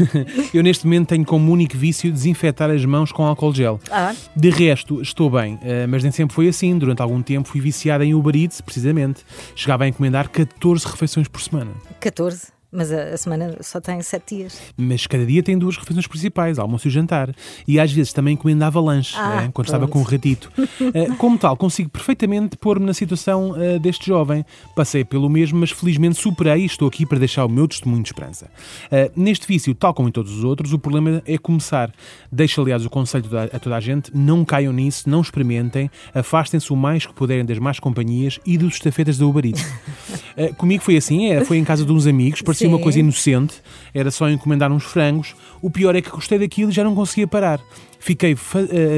[0.52, 3.80] eu neste momento tenho como único vício desinfetar as mãos com álcool gel.
[3.90, 4.14] Ah.
[4.34, 6.76] De resto, estou bem, eh, mas nem sempre foi assim.
[6.78, 9.22] Durante algum tempo fui viciado em Uber Eats, precisamente.
[9.54, 11.70] Chegava a encomendar 14 refeições por semana.
[12.00, 12.59] 14?
[12.72, 14.60] Mas a, a, semana só tem sete dias.
[14.76, 17.34] Mas cada dia tem duas refeições principais, almoço e jantar.
[17.66, 20.52] E às vezes também encomendava lanche, ah, né, quando estava com o ratito.
[20.56, 24.44] uh, como tal, consigo perfeitamente pôr-me na situação uh, deste jovem.
[24.76, 28.08] Passei pelo mesmo, mas felizmente superei e estou aqui para deixar o meu testemunho de
[28.08, 28.46] esperança.
[28.86, 31.92] Uh, neste vício, tal como em todos os outros, o problema é começar.
[32.30, 36.76] Deixo, aliás, o conselho a toda a gente: não caiam nisso, não experimentem, afastem-se o
[36.76, 39.66] mais que puderem das más companhias e dos estafetas da Uber Eats.
[40.56, 42.74] Comigo foi assim, é, foi em casa de uns amigos, parecia Sim.
[42.74, 43.54] uma coisa inocente,
[43.94, 45.34] era só encomendar uns frangos.
[45.62, 47.60] O pior é que gostei daquilo e já não conseguia parar.
[48.00, 48.36] Fiquei uh,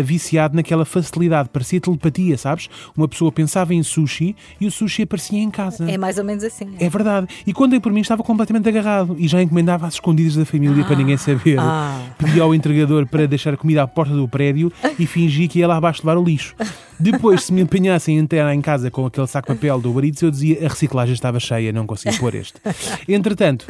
[0.03, 2.71] viciado naquela facilidade, parecia telepatia, sabes?
[2.97, 5.91] Uma pessoa pensava em sushi e o sushi aparecia em casa.
[5.91, 6.75] É mais ou menos assim.
[6.79, 7.27] É verdade.
[7.45, 10.85] E quando dei por mim estava completamente agarrado e já encomendava às escondidas da família
[10.85, 11.59] para ninguém saber.
[11.59, 12.01] Ah.
[12.17, 15.67] Pedi ao entregador para deixar a comida à porta do prédio e fingi que ia
[15.67, 16.55] lá abaixo levar o lixo.
[16.99, 20.23] Depois, se me empenhassem a entrar em casa com aquele saco de papel do Eats,
[20.23, 22.61] eu dizia a reciclagem estava cheia, não conseguia pôr este.
[23.09, 23.67] Entretanto,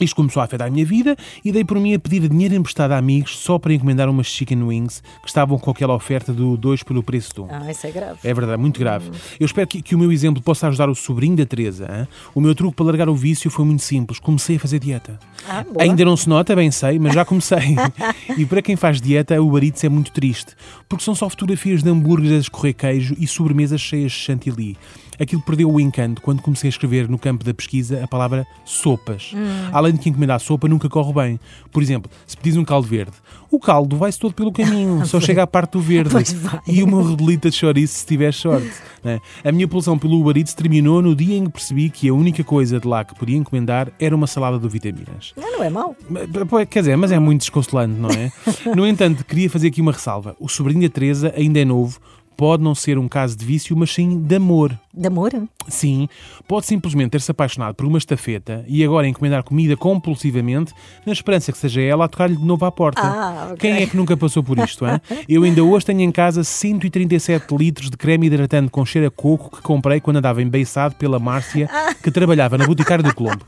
[0.00, 2.92] isto começou a afetar a minha vida e dei por mim a pedir dinheiro emprestado
[2.92, 6.82] a amigos só para encomendar umas chicken wings que estavam com aquela oferta do 2
[6.82, 7.48] pelo preço de um.
[7.50, 8.18] Ah, isso é grave.
[8.22, 9.10] É verdade, muito grave.
[9.38, 11.86] Eu espero que, que o meu exemplo possa ajudar o sobrinho da Teresa.
[11.90, 12.08] hã?
[12.34, 14.18] O meu truque para largar o vício foi muito simples.
[14.18, 15.18] Comecei a fazer dieta.
[15.48, 15.64] Ah.
[15.78, 17.76] Ainda não se nota, bem sei, mas já comecei.
[18.36, 20.54] e para quem faz dieta, o Eats é muito triste,
[20.88, 24.76] porque são só fotografias de hambúrgueres a escorrer queijo e sobremesas cheias de chantilly.
[25.18, 29.32] Aquilo perdeu o encanto quando comecei a escrever no campo da pesquisa a palavra sopas.
[29.34, 29.68] Hum.
[29.72, 31.40] Além de que encomendar sopa nunca corre bem.
[31.72, 33.12] Por exemplo, se pedis um caldo verde,
[33.50, 36.14] o caldo vai-se todo pelo caminho, só chega à parte do verde.
[36.66, 38.70] E uma rodelita de chouriço se tiver sorte.
[39.02, 39.20] né?
[39.44, 42.44] A minha pulsão pelo Uber Eats terminou no dia em que percebi que a única
[42.44, 45.32] coisa de lá que podia encomendar era uma salada de vitaminas.
[45.36, 45.96] Não, não é mau.
[46.70, 48.30] Quer dizer, mas é muito desconsolante, não é?
[48.74, 50.36] No entanto, queria fazer aqui uma ressalva.
[50.38, 51.98] O sobrinho da Teresa ainda é novo,
[52.38, 54.78] pode não ser um caso de vício, mas sim de amor.
[54.94, 55.32] De amor?
[55.66, 56.08] Sim,
[56.46, 60.72] pode simplesmente ter-se apaixonado por uma estafeta e agora encomendar comida compulsivamente
[61.04, 63.02] na esperança que seja ela a tocar-lhe de novo à porta.
[63.02, 63.58] Ah, ok.
[63.58, 65.00] Quem é que nunca passou por isto, hein?
[65.28, 69.56] Eu ainda hoje tenho em casa 137 litros de creme hidratante com cheiro a coco
[69.56, 71.68] que comprei quando andava embeiçado pela Márcia,
[72.00, 73.44] que trabalhava na Boticária do Colombo.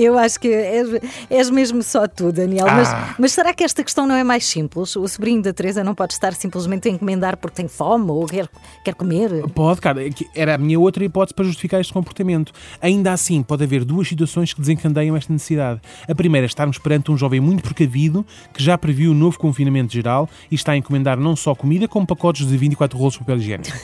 [0.00, 0.88] Eu acho que és,
[1.28, 2.66] és mesmo só tu, Daniel.
[2.66, 3.14] Mas, Ah.
[3.18, 4.94] mas será que esta questão não é mais simples?
[4.94, 8.48] O sobrinho da Teresa não pode estar simplesmente a encomendar porque tem fome ou quer,
[8.84, 9.30] quer comer?
[9.54, 12.52] Pode, cara, é era a minha outra hipótese para justificar este comportamento.
[12.80, 15.80] Ainda assim, pode haver duas situações que desencandeiam esta necessidade.
[16.08, 19.92] A primeira é estarmos perante um jovem muito precavido que já previu o novo confinamento
[19.92, 23.38] geral e está a encomendar não só comida, como pacotes de 24 rolos de papel
[23.38, 23.76] higiênico.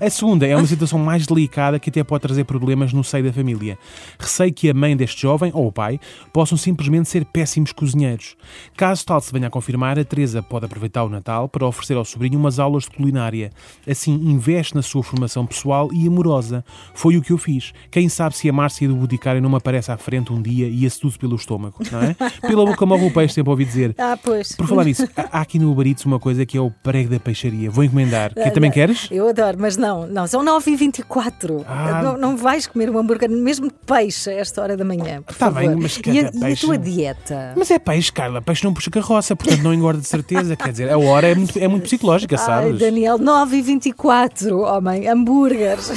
[0.00, 3.32] A segunda é uma situação mais delicada que até pode trazer problemas no seio da
[3.32, 3.78] família.
[4.18, 5.98] Receio que a mãe deste jovem, ou o pai,
[6.32, 8.36] possam simplesmente ser péssimos cozinheiros.
[8.76, 12.04] Caso tal se venha a confirmar, a Teresa pode aproveitar o Natal para oferecer ao
[12.04, 13.50] sobrinho umas aulas de culinária.
[13.88, 16.64] Assim, investe na sua formação pessoal e amorosa.
[16.94, 17.72] Foi o que eu fiz.
[17.90, 20.84] Quem sabe se a Márcia do Boticário não me aparece à frente um dia e
[20.86, 22.16] a seduz pelo estômago, não é?
[22.46, 23.94] Pela boca morre o peixe, sempre ouvi dizer.
[23.98, 24.52] Ah, pois.
[24.52, 27.18] Por falar nisso, há aqui no Uber Eats uma coisa que é o prego da
[27.18, 27.70] peixaria.
[27.70, 28.32] Vou encomendar.
[28.34, 29.08] Que também queres?
[29.10, 31.64] Eu adoro, mas não, não, são 9h24.
[31.66, 32.02] Ah.
[32.02, 35.22] Não, não vais comer um hambúrguer, mesmo de peixe, a esta hora da manhã.
[35.22, 35.68] Por Tá favor.
[35.68, 36.66] bem, mas e, a, é e a peixe?
[36.66, 37.52] tua dieta?
[37.56, 38.40] Mas é peixe, Carla.
[38.42, 40.54] Peixe não puxa carroça, portanto não engorda de certeza.
[40.56, 42.78] Quer dizer, a hora é muito, é muito psicológica, Ai, sabes?
[42.78, 45.90] Daniel, 9h24, homem, hambúrgueres.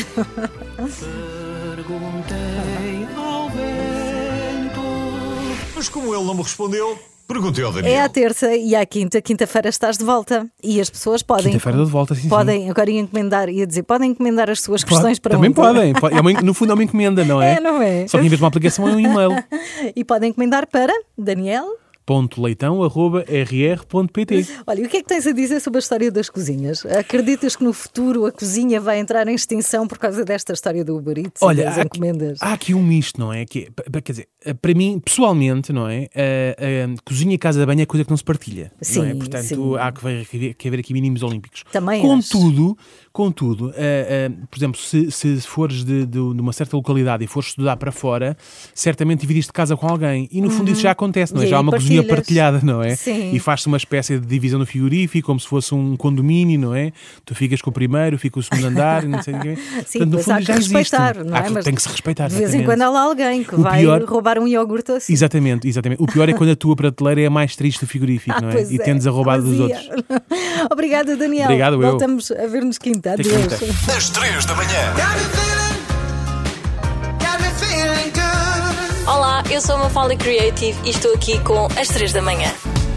[5.75, 7.93] Mas como ele não me respondeu, perguntei ao Daniel.
[7.93, 9.21] É à terça e à quinta.
[9.21, 10.45] Quinta-feira estás de volta.
[10.61, 11.45] E as pessoas podem.
[11.53, 12.29] Quinta-feira estou de volta, sim, sim.
[12.29, 15.61] Podem, agora ia encomendar, ia dizer, podem encomendar as suas Pode- questões para Também ontem.
[15.61, 15.93] podem.
[15.93, 17.53] Po- É uma, no fundo é uma encomenda, não é?
[17.57, 18.07] É, não é?
[18.07, 19.31] Só que em vez de uma aplicação é um e-mail.
[19.95, 21.65] E podem encomendar para Daniel.
[22.09, 24.47] Ponto leitão, arroba, rr.pt.
[24.65, 26.83] Olha, e o que é que tens a dizer sobre a história das cozinhas?
[26.83, 30.97] Acreditas que no futuro a cozinha vai entrar em extinção por causa desta história do
[30.97, 32.39] Uber Eats e Olha, das há aqui, encomendas?
[32.41, 33.45] há aqui um misto, não é?
[33.45, 34.27] Que é, quer dizer,
[34.59, 36.09] para mim, pessoalmente, não é?
[36.15, 38.71] A, a cozinha e casa de banho é coisa que não se partilha.
[38.95, 39.11] não é?
[39.11, 39.75] Sim, Portanto, sim.
[39.77, 41.63] há que haver, que haver aqui mínimos olímpicos.
[41.71, 42.75] Também Contudo,
[43.13, 47.27] contudo ah, ah, por exemplo, se, se fores de, de- de uma certa localidade e
[47.27, 48.35] fores estudar para fora,
[48.73, 50.27] certamente dividiste casa com alguém.
[50.31, 51.43] E no fundo isso já acontece, não é?
[51.43, 51.49] Uhum.
[51.51, 52.15] Já há uma cozinha partilhas.
[52.49, 52.95] partilhada, não é?
[52.95, 53.31] Sim.
[53.33, 56.91] E faz-se uma espécie de divisão no frigorífico, como se fosse um condomínio, não é?
[57.25, 59.55] Tu ficas com o primeiro, fica o segundo andar, não sei o quê.
[59.85, 60.73] Sim, Portanto, no fundo há que já existe.
[60.75, 61.43] respeitar, não Há é?
[61.43, 62.27] que- Mas tem que se respeitar.
[62.27, 62.65] De vez em exatamente.
[62.67, 65.13] quando há lá alguém que O vai pior- roubar um iogurte assim.
[65.13, 66.01] Exatamente, exatamente.
[66.01, 68.49] O pior é quando a tua prateleira é a mais triste do frigorífico, Ah, não
[68.49, 68.53] é?
[68.53, 69.89] pois E é, tendes a roubar dos outros.
[70.71, 71.45] Obrigada, Daniel.
[71.45, 71.89] Obrigado, eu.
[71.91, 73.13] Voltamos a ver-nos quinta.
[73.13, 73.27] Adeus.
[73.29, 73.95] quinta.
[73.97, 75.58] Às 3 da manhã.
[79.09, 82.53] Olá, eu sou a Mafalda Creative e estou aqui com as 3 da manhã.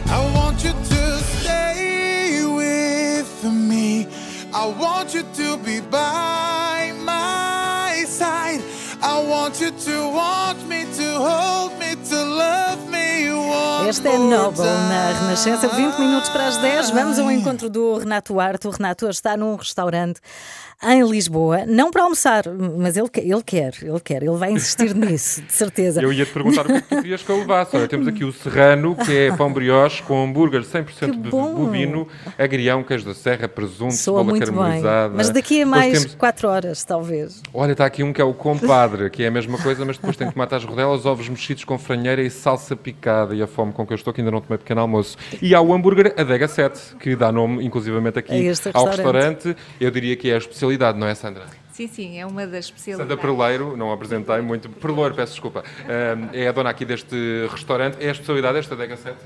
[0.09, 4.07] I want you to stay with me.
[4.53, 8.63] I want you to be by my side.
[9.01, 13.03] I want you to want me, to hold me, to love me.
[13.89, 15.13] Este é Noble na.
[15.21, 16.91] Renascença, 20 minutos para as 10.
[16.91, 18.67] Vamos ao encontro do Renato Arte.
[18.67, 20.21] O Renato hoje está num restaurante
[20.85, 22.45] em Lisboa, não para almoçar,
[22.79, 26.03] mas ele, ele quer, ele quer, ele vai insistir nisso, de certeza.
[26.03, 27.77] Eu ia-te perguntar o que, é que tu querias que eu levasse.
[27.77, 32.83] Olha, temos aqui o Serrano, que é pão brioche com hambúrguer 100% de bovino, agrião,
[32.83, 35.09] queijo da serra, presunto, Soa cebola muito caramelizada.
[35.09, 35.17] Bem.
[35.17, 36.15] Mas daqui a mais temos...
[36.15, 37.43] 4 horas, talvez.
[37.55, 40.17] Olha, está aqui um que é o compadre, que é a mesma coisa, mas depois
[40.17, 43.35] tem tomate às rodelas, ovos mexidos com franheira e salsa picada.
[43.35, 45.17] E a fome com que eu estou, que ainda não tomei pequeno almoço.
[45.41, 48.33] E há o hambúrguer Adega 7, que dá nome, inclusivamente, aqui
[48.73, 48.97] ao restaurante.
[48.97, 49.57] restaurante.
[49.81, 51.47] Eu diria que é a especialidade, não é, Sandra?
[51.73, 53.11] Sim, sim, é uma das especialidades.
[53.11, 54.69] Sandra Perleiro, não apresentei muito.
[54.69, 55.65] Perlouro, peço desculpa.
[56.33, 57.17] É a dona aqui deste
[57.51, 57.97] restaurante.
[58.01, 59.17] É a especialidade esta Adega 7?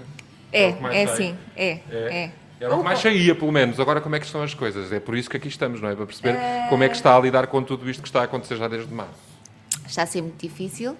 [0.53, 1.81] É, é, é sim, é, é.
[1.91, 2.33] é.
[2.59, 3.79] Era o que mais saía, pelo menos.
[3.79, 4.91] Agora, como é que estão as coisas?
[4.91, 5.95] É por isso que aqui estamos, não é?
[5.95, 6.69] Para perceber uh...
[6.71, 8.93] como é que está a lidar com tudo isto que está a acontecer já desde
[8.95, 9.13] março.
[9.87, 10.97] Está a ser muito difícil.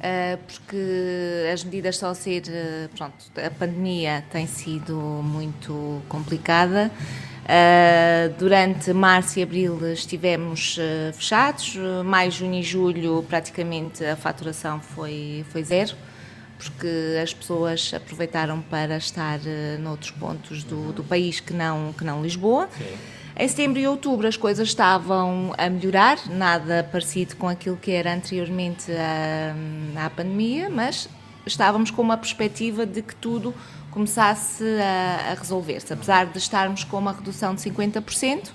[0.00, 2.42] Eh, porque as medidas estão a ser.
[2.48, 6.90] Eh, pronto, a pandemia tem sido muito complicada.
[7.44, 14.80] Uh, durante março e abril estivemos uh, fechados, maio, junho e julho praticamente a faturação
[14.80, 15.94] foi, foi zero,
[16.56, 16.88] porque
[17.22, 22.22] as pessoas aproveitaram para estar uh, noutros pontos do, do país que não, que não
[22.22, 22.66] Lisboa.
[22.78, 22.96] Sim.
[23.36, 28.14] Em setembro e outubro as coisas estavam a melhorar, nada parecido com aquilo que era
[28.14, 31.10] anteriormente à, à pandemia, mas
[31.44, 33.54] estávamos com uma perspectiva de que tudo
[33.94, 35.92] começasse a, a resolver-se.
[35.92, 38.50] Apesar de estarmos com uma redução de 50%,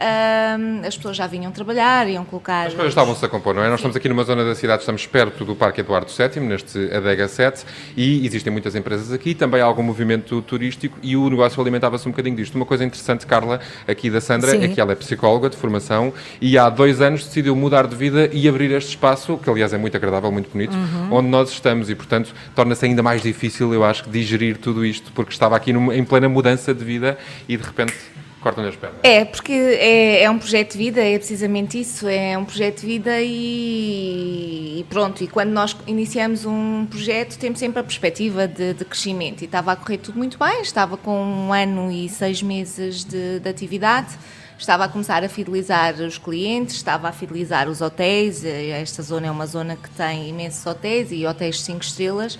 [0.00, 2.66] um, as pessoas já vinham trabalhar, iam colocar.
[2.66, 3.66] As coisas estavam-se a compor, não é?
[3.66, 3.70] Sim.
[3.70, 7.28] Nós estamos aqui numa zona da cidade, estamos perto do Parque Eduardo VII, neste Adega
[7.28, 7.64] 7,
[7.96, 12.12] e existem muitas empresas aqui, também há algum movimento turístico e o negócio alimentava-se um
[12.12, 12.54] bocadinho disto.
[12.54, 14.64] Uma coisa interessante, Carla, aqui da Sandra, Sim.
[14.64, 18.30] é que ela é psicóloga de formação e há dois anos decidiu mudar de vida
[18.32, 21.12] e abrir este espaço, que aliás é muito agradável, muito bonito, uhum.
[21.12, 25.32] onde nós estamos e, portanto, torna-se ainda mais difícil, eu acho, digerir tudo isto, porque
[25.32, 27.94] estava aqui em plena mudança de vida e de repente
[28.40, 28.98] cortam-lhe as pernas.
[29.02, 32.86] É, porque é, é, um projeto de vida, é precisamente isso, é um projeto de
[32.86, 38.74] vida e, e, pronto, e quando nós iniciamos um projeto temos sempre a perspectiva de,
[38.74, 42.42] de, crescimento e estava a correr tudo muito bem, estava com um ano e seis
[42.42, 44.18] meses de, de atividade,
[44.58, 49.30] estava a começar a fidelizar os clientes, estava a fidelizar os hotéis, esta zona é
[49.30, 52.38] uma zona que tem imensos hotéis e hotéis de 5 estrelas,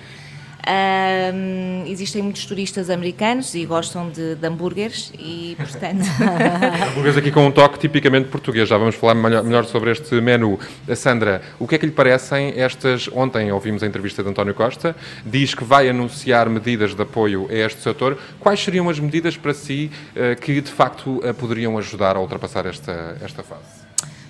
[0.70, 6.04] um, existem muitos turistas americanos e gostam de, de hambúrgueres e, portanto...
[6.90, 8.68] hambúrgueres aqui com um toque tipicamente português.
[8.68, 10.58] Já vamos falar melhor, melhor, sobre este menu.
[10.94, 13.08] Sandra, o que é que lhe parecem estas...
[13.12, 14.94] Ontem ouvimos a entrevista de António Costa,
[15.24, 18.18] diz que vai anunciar medidas de apoio a este setor.
[18.38, 23.16] Quais seriam as medidas para si uh, que, de facto, poderiam ajudar a ultrapassar esta,
[23.22, 23.79] esta fase?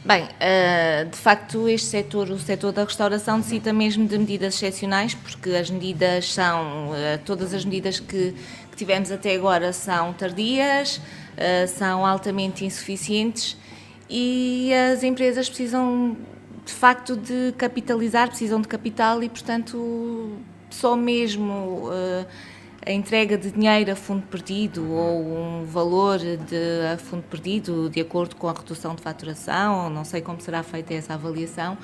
[0.02, 5.12] Bem, uh, de facto, este setor, o setor da restauração, necessita mesmo de medidas excepcionais,
[5.12, 8.34] porque as medidas são, uh, todas as medidas que,
[8.70, 13.58] que, tivemos até agora são tardias, uh, são altamente insuficientes
[14.08, 16.16] e as empresas precisam,
[16.64, 20.38] de facto, de capitalizar, precisam de capital e, portanto,
[20.70, 21.90] só mesmo
[22.84, 28.00] a entrega de dinheiro a fundo perdido ou um valor de, a fundo perdido de
[28.00, 31.76] acordo com a redução de faturação, não sei como será feita essa avaliação,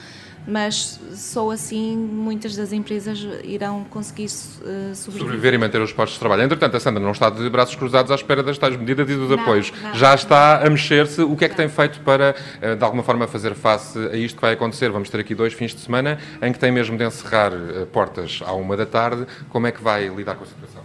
[0.47, 4.94] mas só assim muitas das empresas irão conseguir uh, sobreviver.
[4.94, 5.55] sobreviver.
[5.55, 6.42] e manter os postos de trabalho.
[6.42, 9.30] Entretanto, a Sandra não está de braços cruzados à espera das tais medidas e dos
[9.30, 9.72] não, apoios.
[9.82, 11.22] Não, Já está a mexer-se.
[11.22, 14.36] O que é que tem feito para, uh, de alguma forma, fazer face a isto
[14.36, 14.90] que vai acontecer?
[14.90, 18.40] Vamos ter aqui dois fins de semana em que tem mesmo de encerrar uh, portas
[18.44, 19.26] à uma da tarde.
[19.49, 20.82] Como é que vai lidar com a situação?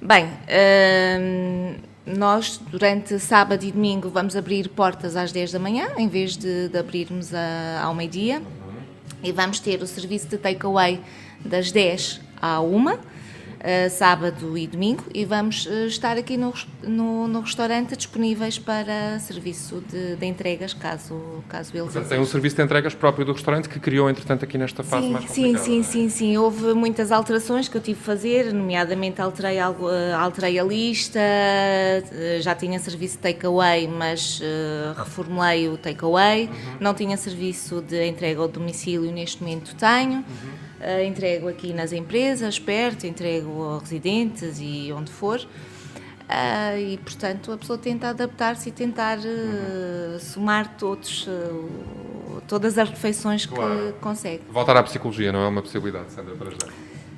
[0.00, 0.28] Bem,
[2.06, 6.68] nós durante sábado e domingo vamos abrir portas às 10 da manhã, em vez de,
[6.68, 8.42] de abrirmos a, ao meio-dia.
[9.24, 11.00] E vamos ter o serviço de takeaway
[11.42, 12.98] das 10 à 1
[13.64, 16.52] uh, sábado e domingo, e vamos uh, estar aqui no,
[16.82, 21.92] no, no, restaurante disponíveis para serviço de, de entregas, caso, caso eles.
[21.92, 25.06] Portanto, tem um serviço de entregas próprio do restaurante que criou, entretanto, aqui nesta fase
[25.06, 25.58] sim, mais complicada.
[25.58, 26.36] Sim, sim, sim, sim.
[26.36, 31.20] Houve muitas alterações que eu tive de fazer, nomeadamente alterei, algo, uh, alterei a lista,
[32.40, 34.40] já tinha serviço de takeaway, mas
[34.96, 36.76] reformulei o takeaway, uhum.
[36.80, 40.16] não tinha serviço de entrega ao domicílio, neste momento tenho.
[40.18, 40.64] Uhum.
[40.80, 45.40] Uh, entrego aqui nas empresas, perto, entrego aos residentes e onde for.
[45.40, 51.28] Uh, e, portanto, a pessoa tenta adaptar-se e tentar uh, somar todos,
[52.48, 53.92] todas as refeições claro.
[53.92, 54.42] que consegue.
[54.50, 56.68] Voltar à psicologia não é uma possibilidade, Sandra, para ajudar?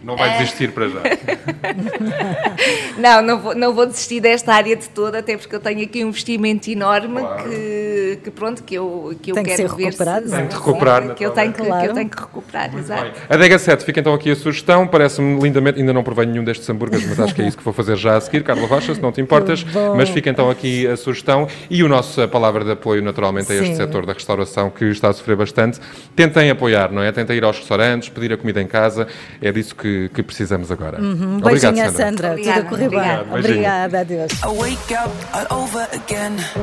[0.07, 1.01] Não vai desistir para já.
[2.97, 6.05] não, não vou, não vou desistir desta área de toda, até porque eu tenho aqui
[6.05, 7.43] um investimento enorme claro.
[7.43, 9.85] que, que, pronto, que eu, que eu tem quero que ser ver.
[9.87, 11.83] Recuperado, se, tem que recuperar, que, que, eu tenho que, claro.
[11.83, 13.03] que eu tenho que recuperar, Muito exato.
[13.03, 13.13] Bem.
[13.29, 17.05] Adega 7, fica então aqui a sugestão, parece-me lindamente, ainda não provei nenhum destes hambúrgueres,
[17.09, 19.11] mas acho que é isso que vou fazer já a seguir, Carla Rocha, se não
[19.11, 23.03] te importas, mas fica então aqui a sugestão e o nosso a palavra de apoio
[23.03, 23.75] naturalmente a este Sim.
[23.75, 25.81] setor da restauração que está a sofrer bastante.
[26.15, 27.11] Tentem apoiar, não é?
[27.11, 29.09] Tentem ir aos restaurantes, pedir a comida em casa,
[29.43, 31.01] é disso que, que precisamos agora.
[31.01, 31.39] Uhum.
[31.39, 32.37] Obrigado, Beijinha, Sandra.
[32.37, 32.37] Sandra.
[32.37, 33.39] Tudo a correr bem.
[33.39, 34.33] Obrigada, adeus.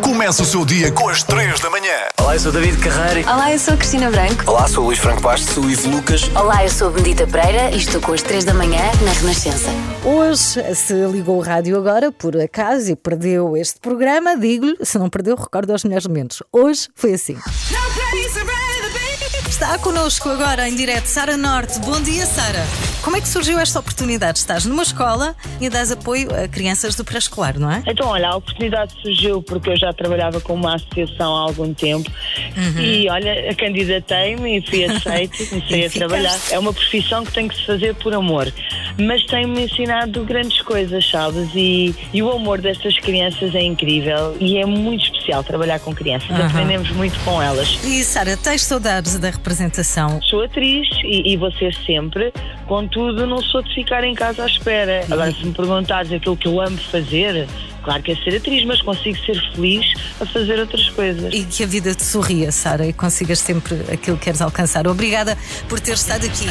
[0.01, 1.93] Começa o seu dia com as 3 da manhã.
[2.19, 3.31] Olá, eu sou David Carreira.
[3.31, 4.43] Olá, eu sou Cristina Branco.
[4.47, 5.53] Olá, sou Luís Franco Bastos.
[5.53, 6.29] Sou Ivo Lucas.
[6.35, 9.69] Olá, eu sou Benedita Pereira e estou com as 3 da manhã na Renascença.
[10.03, 15.09] Hoje, se ligou o rádio agora, por acaso, e perdeu este programa, digo-lhe, se não
[15.09, 16.43] perdeu, recordo aos melhores momentos.
[16.51, 17.37] Hoje foi assim.
[19.47, 21.79] Está connosco agora em direto Sara Norte.
[21.79, 22.63] Bom dia, Sara.
[23.03, 24.39] Como é que surgiu esta oportunidade?
[24.39, 27.83] Estás numa escola e dás apoio a crianças do pré-escolar, não é?
[27.85, 32.09] Então, olha, a oportunidade surgiu porque eu já trabalhava com uma associação há algum tempo
[32.55, 32.81] uhum.
[32.81, 36.39] e, olha, candidatei-me e fui aceito e comecei a trabalhar.
[36.49, 38.51] É uma profissão que tem que se fazer por amor,
[38.97, 41.49] mas tem-me ensinado grandes coisas, sabes?
[41.53, 46.29] E, e o amor destas crianças é incrível e é muito especial trabalhar com crianças.
[46.29, 46.45] Uhum.
[46.45, 47.83] Aprendemos muito com elas.
[47.83, 50.21] E, Sara, tens saudades da representação?
[50.21, 52.31] Sou atriz e, e vou ser sempre,
[52.63, 55.05] contudo, não sou de ficar em casa à espera.
[55.09, 57.47] Agora, se me perguntares aquilo que eu amo fazer,
[57.83, 61.33] Claro que é ser atriz, mas consigo ser feliz a fazer outras coisas.
[61.33, 64.87] E que a vida te sorria, Sara, e consigas sempre aquilo que queres alcançar.
[64.87, 66.45] Obrigada por ter estado aqui.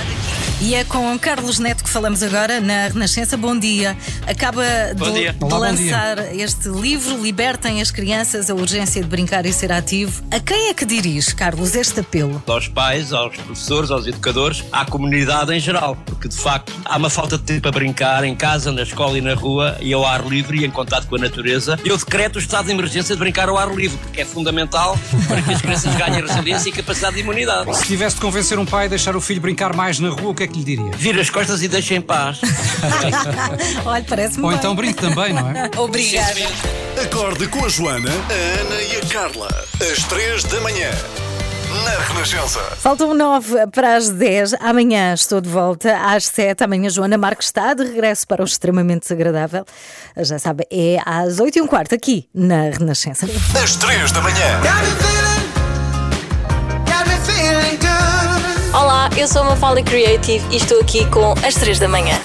[0.60, 3.36] E é com Carlos Neto que falamos agora na Renascença.
[3.36, 3.96] Bom dia.
[4.26, 4.62] Acaba
[4.96, 5.32] bom de, dia.
[5.32, 10.22] de Olá, lançar este livro, Libertem as Crianças, a urgência de brincar e ser ativo.
[10.30, 12.42] A quem é que dirige, Carlos, este apelo?
[12.46, 17.10] Aos pais, aos professores, aos educadores, à comunidade em geral, porque de facto há uma
[17.10, 20.26] falta de tempo a brincar em casa, na escola e na rua e ao ar
[20.26, 23.48] livre e em contato com a natureza, eu decreto o estado de emergência de brincar
[23.48, 24.98] ao ar livre, porque é fundamental
[25.28, 27.74] para que as crianças ganhem resiliência e capacidade de imunidade.
[27.76, 30.34] Se tivesse de convencer um pai a deixar o filho brincar mais na rua, o
[30.34, 30.90] que é que lhe diria?
[30.96, 32.40] Vira as costas e deixa em paz.
[33.86, 34.58] Olha, parece-me Ou bem.
[34.58, 35.70] então brinque também, não é?
[35.78, 36.40] Obrigada.
[37.02, 39.48] Acorde com a Joana, a Ana e a Carla.
[39.80, 40.90] Às 3 da manhã.
[41.72, 42.60] Na Renascença.
[42.76, 44.54] Faltam nove para as 10.
[44.60, 46.62] Amanhã estou de volta às 7.
[46.64, 49.64] Amanhã Joana Marques está de regresso para o extremamente desagradável.
[50.18, 53.26] Já sabe, é às 8 e um quarto aqui na Renascença.
[53.62, 54.60] Às 3 da manhã.
[58.74, 62.18] Olá, eu sou a Mafalda Creative e estou aqui com as 3 da manhã.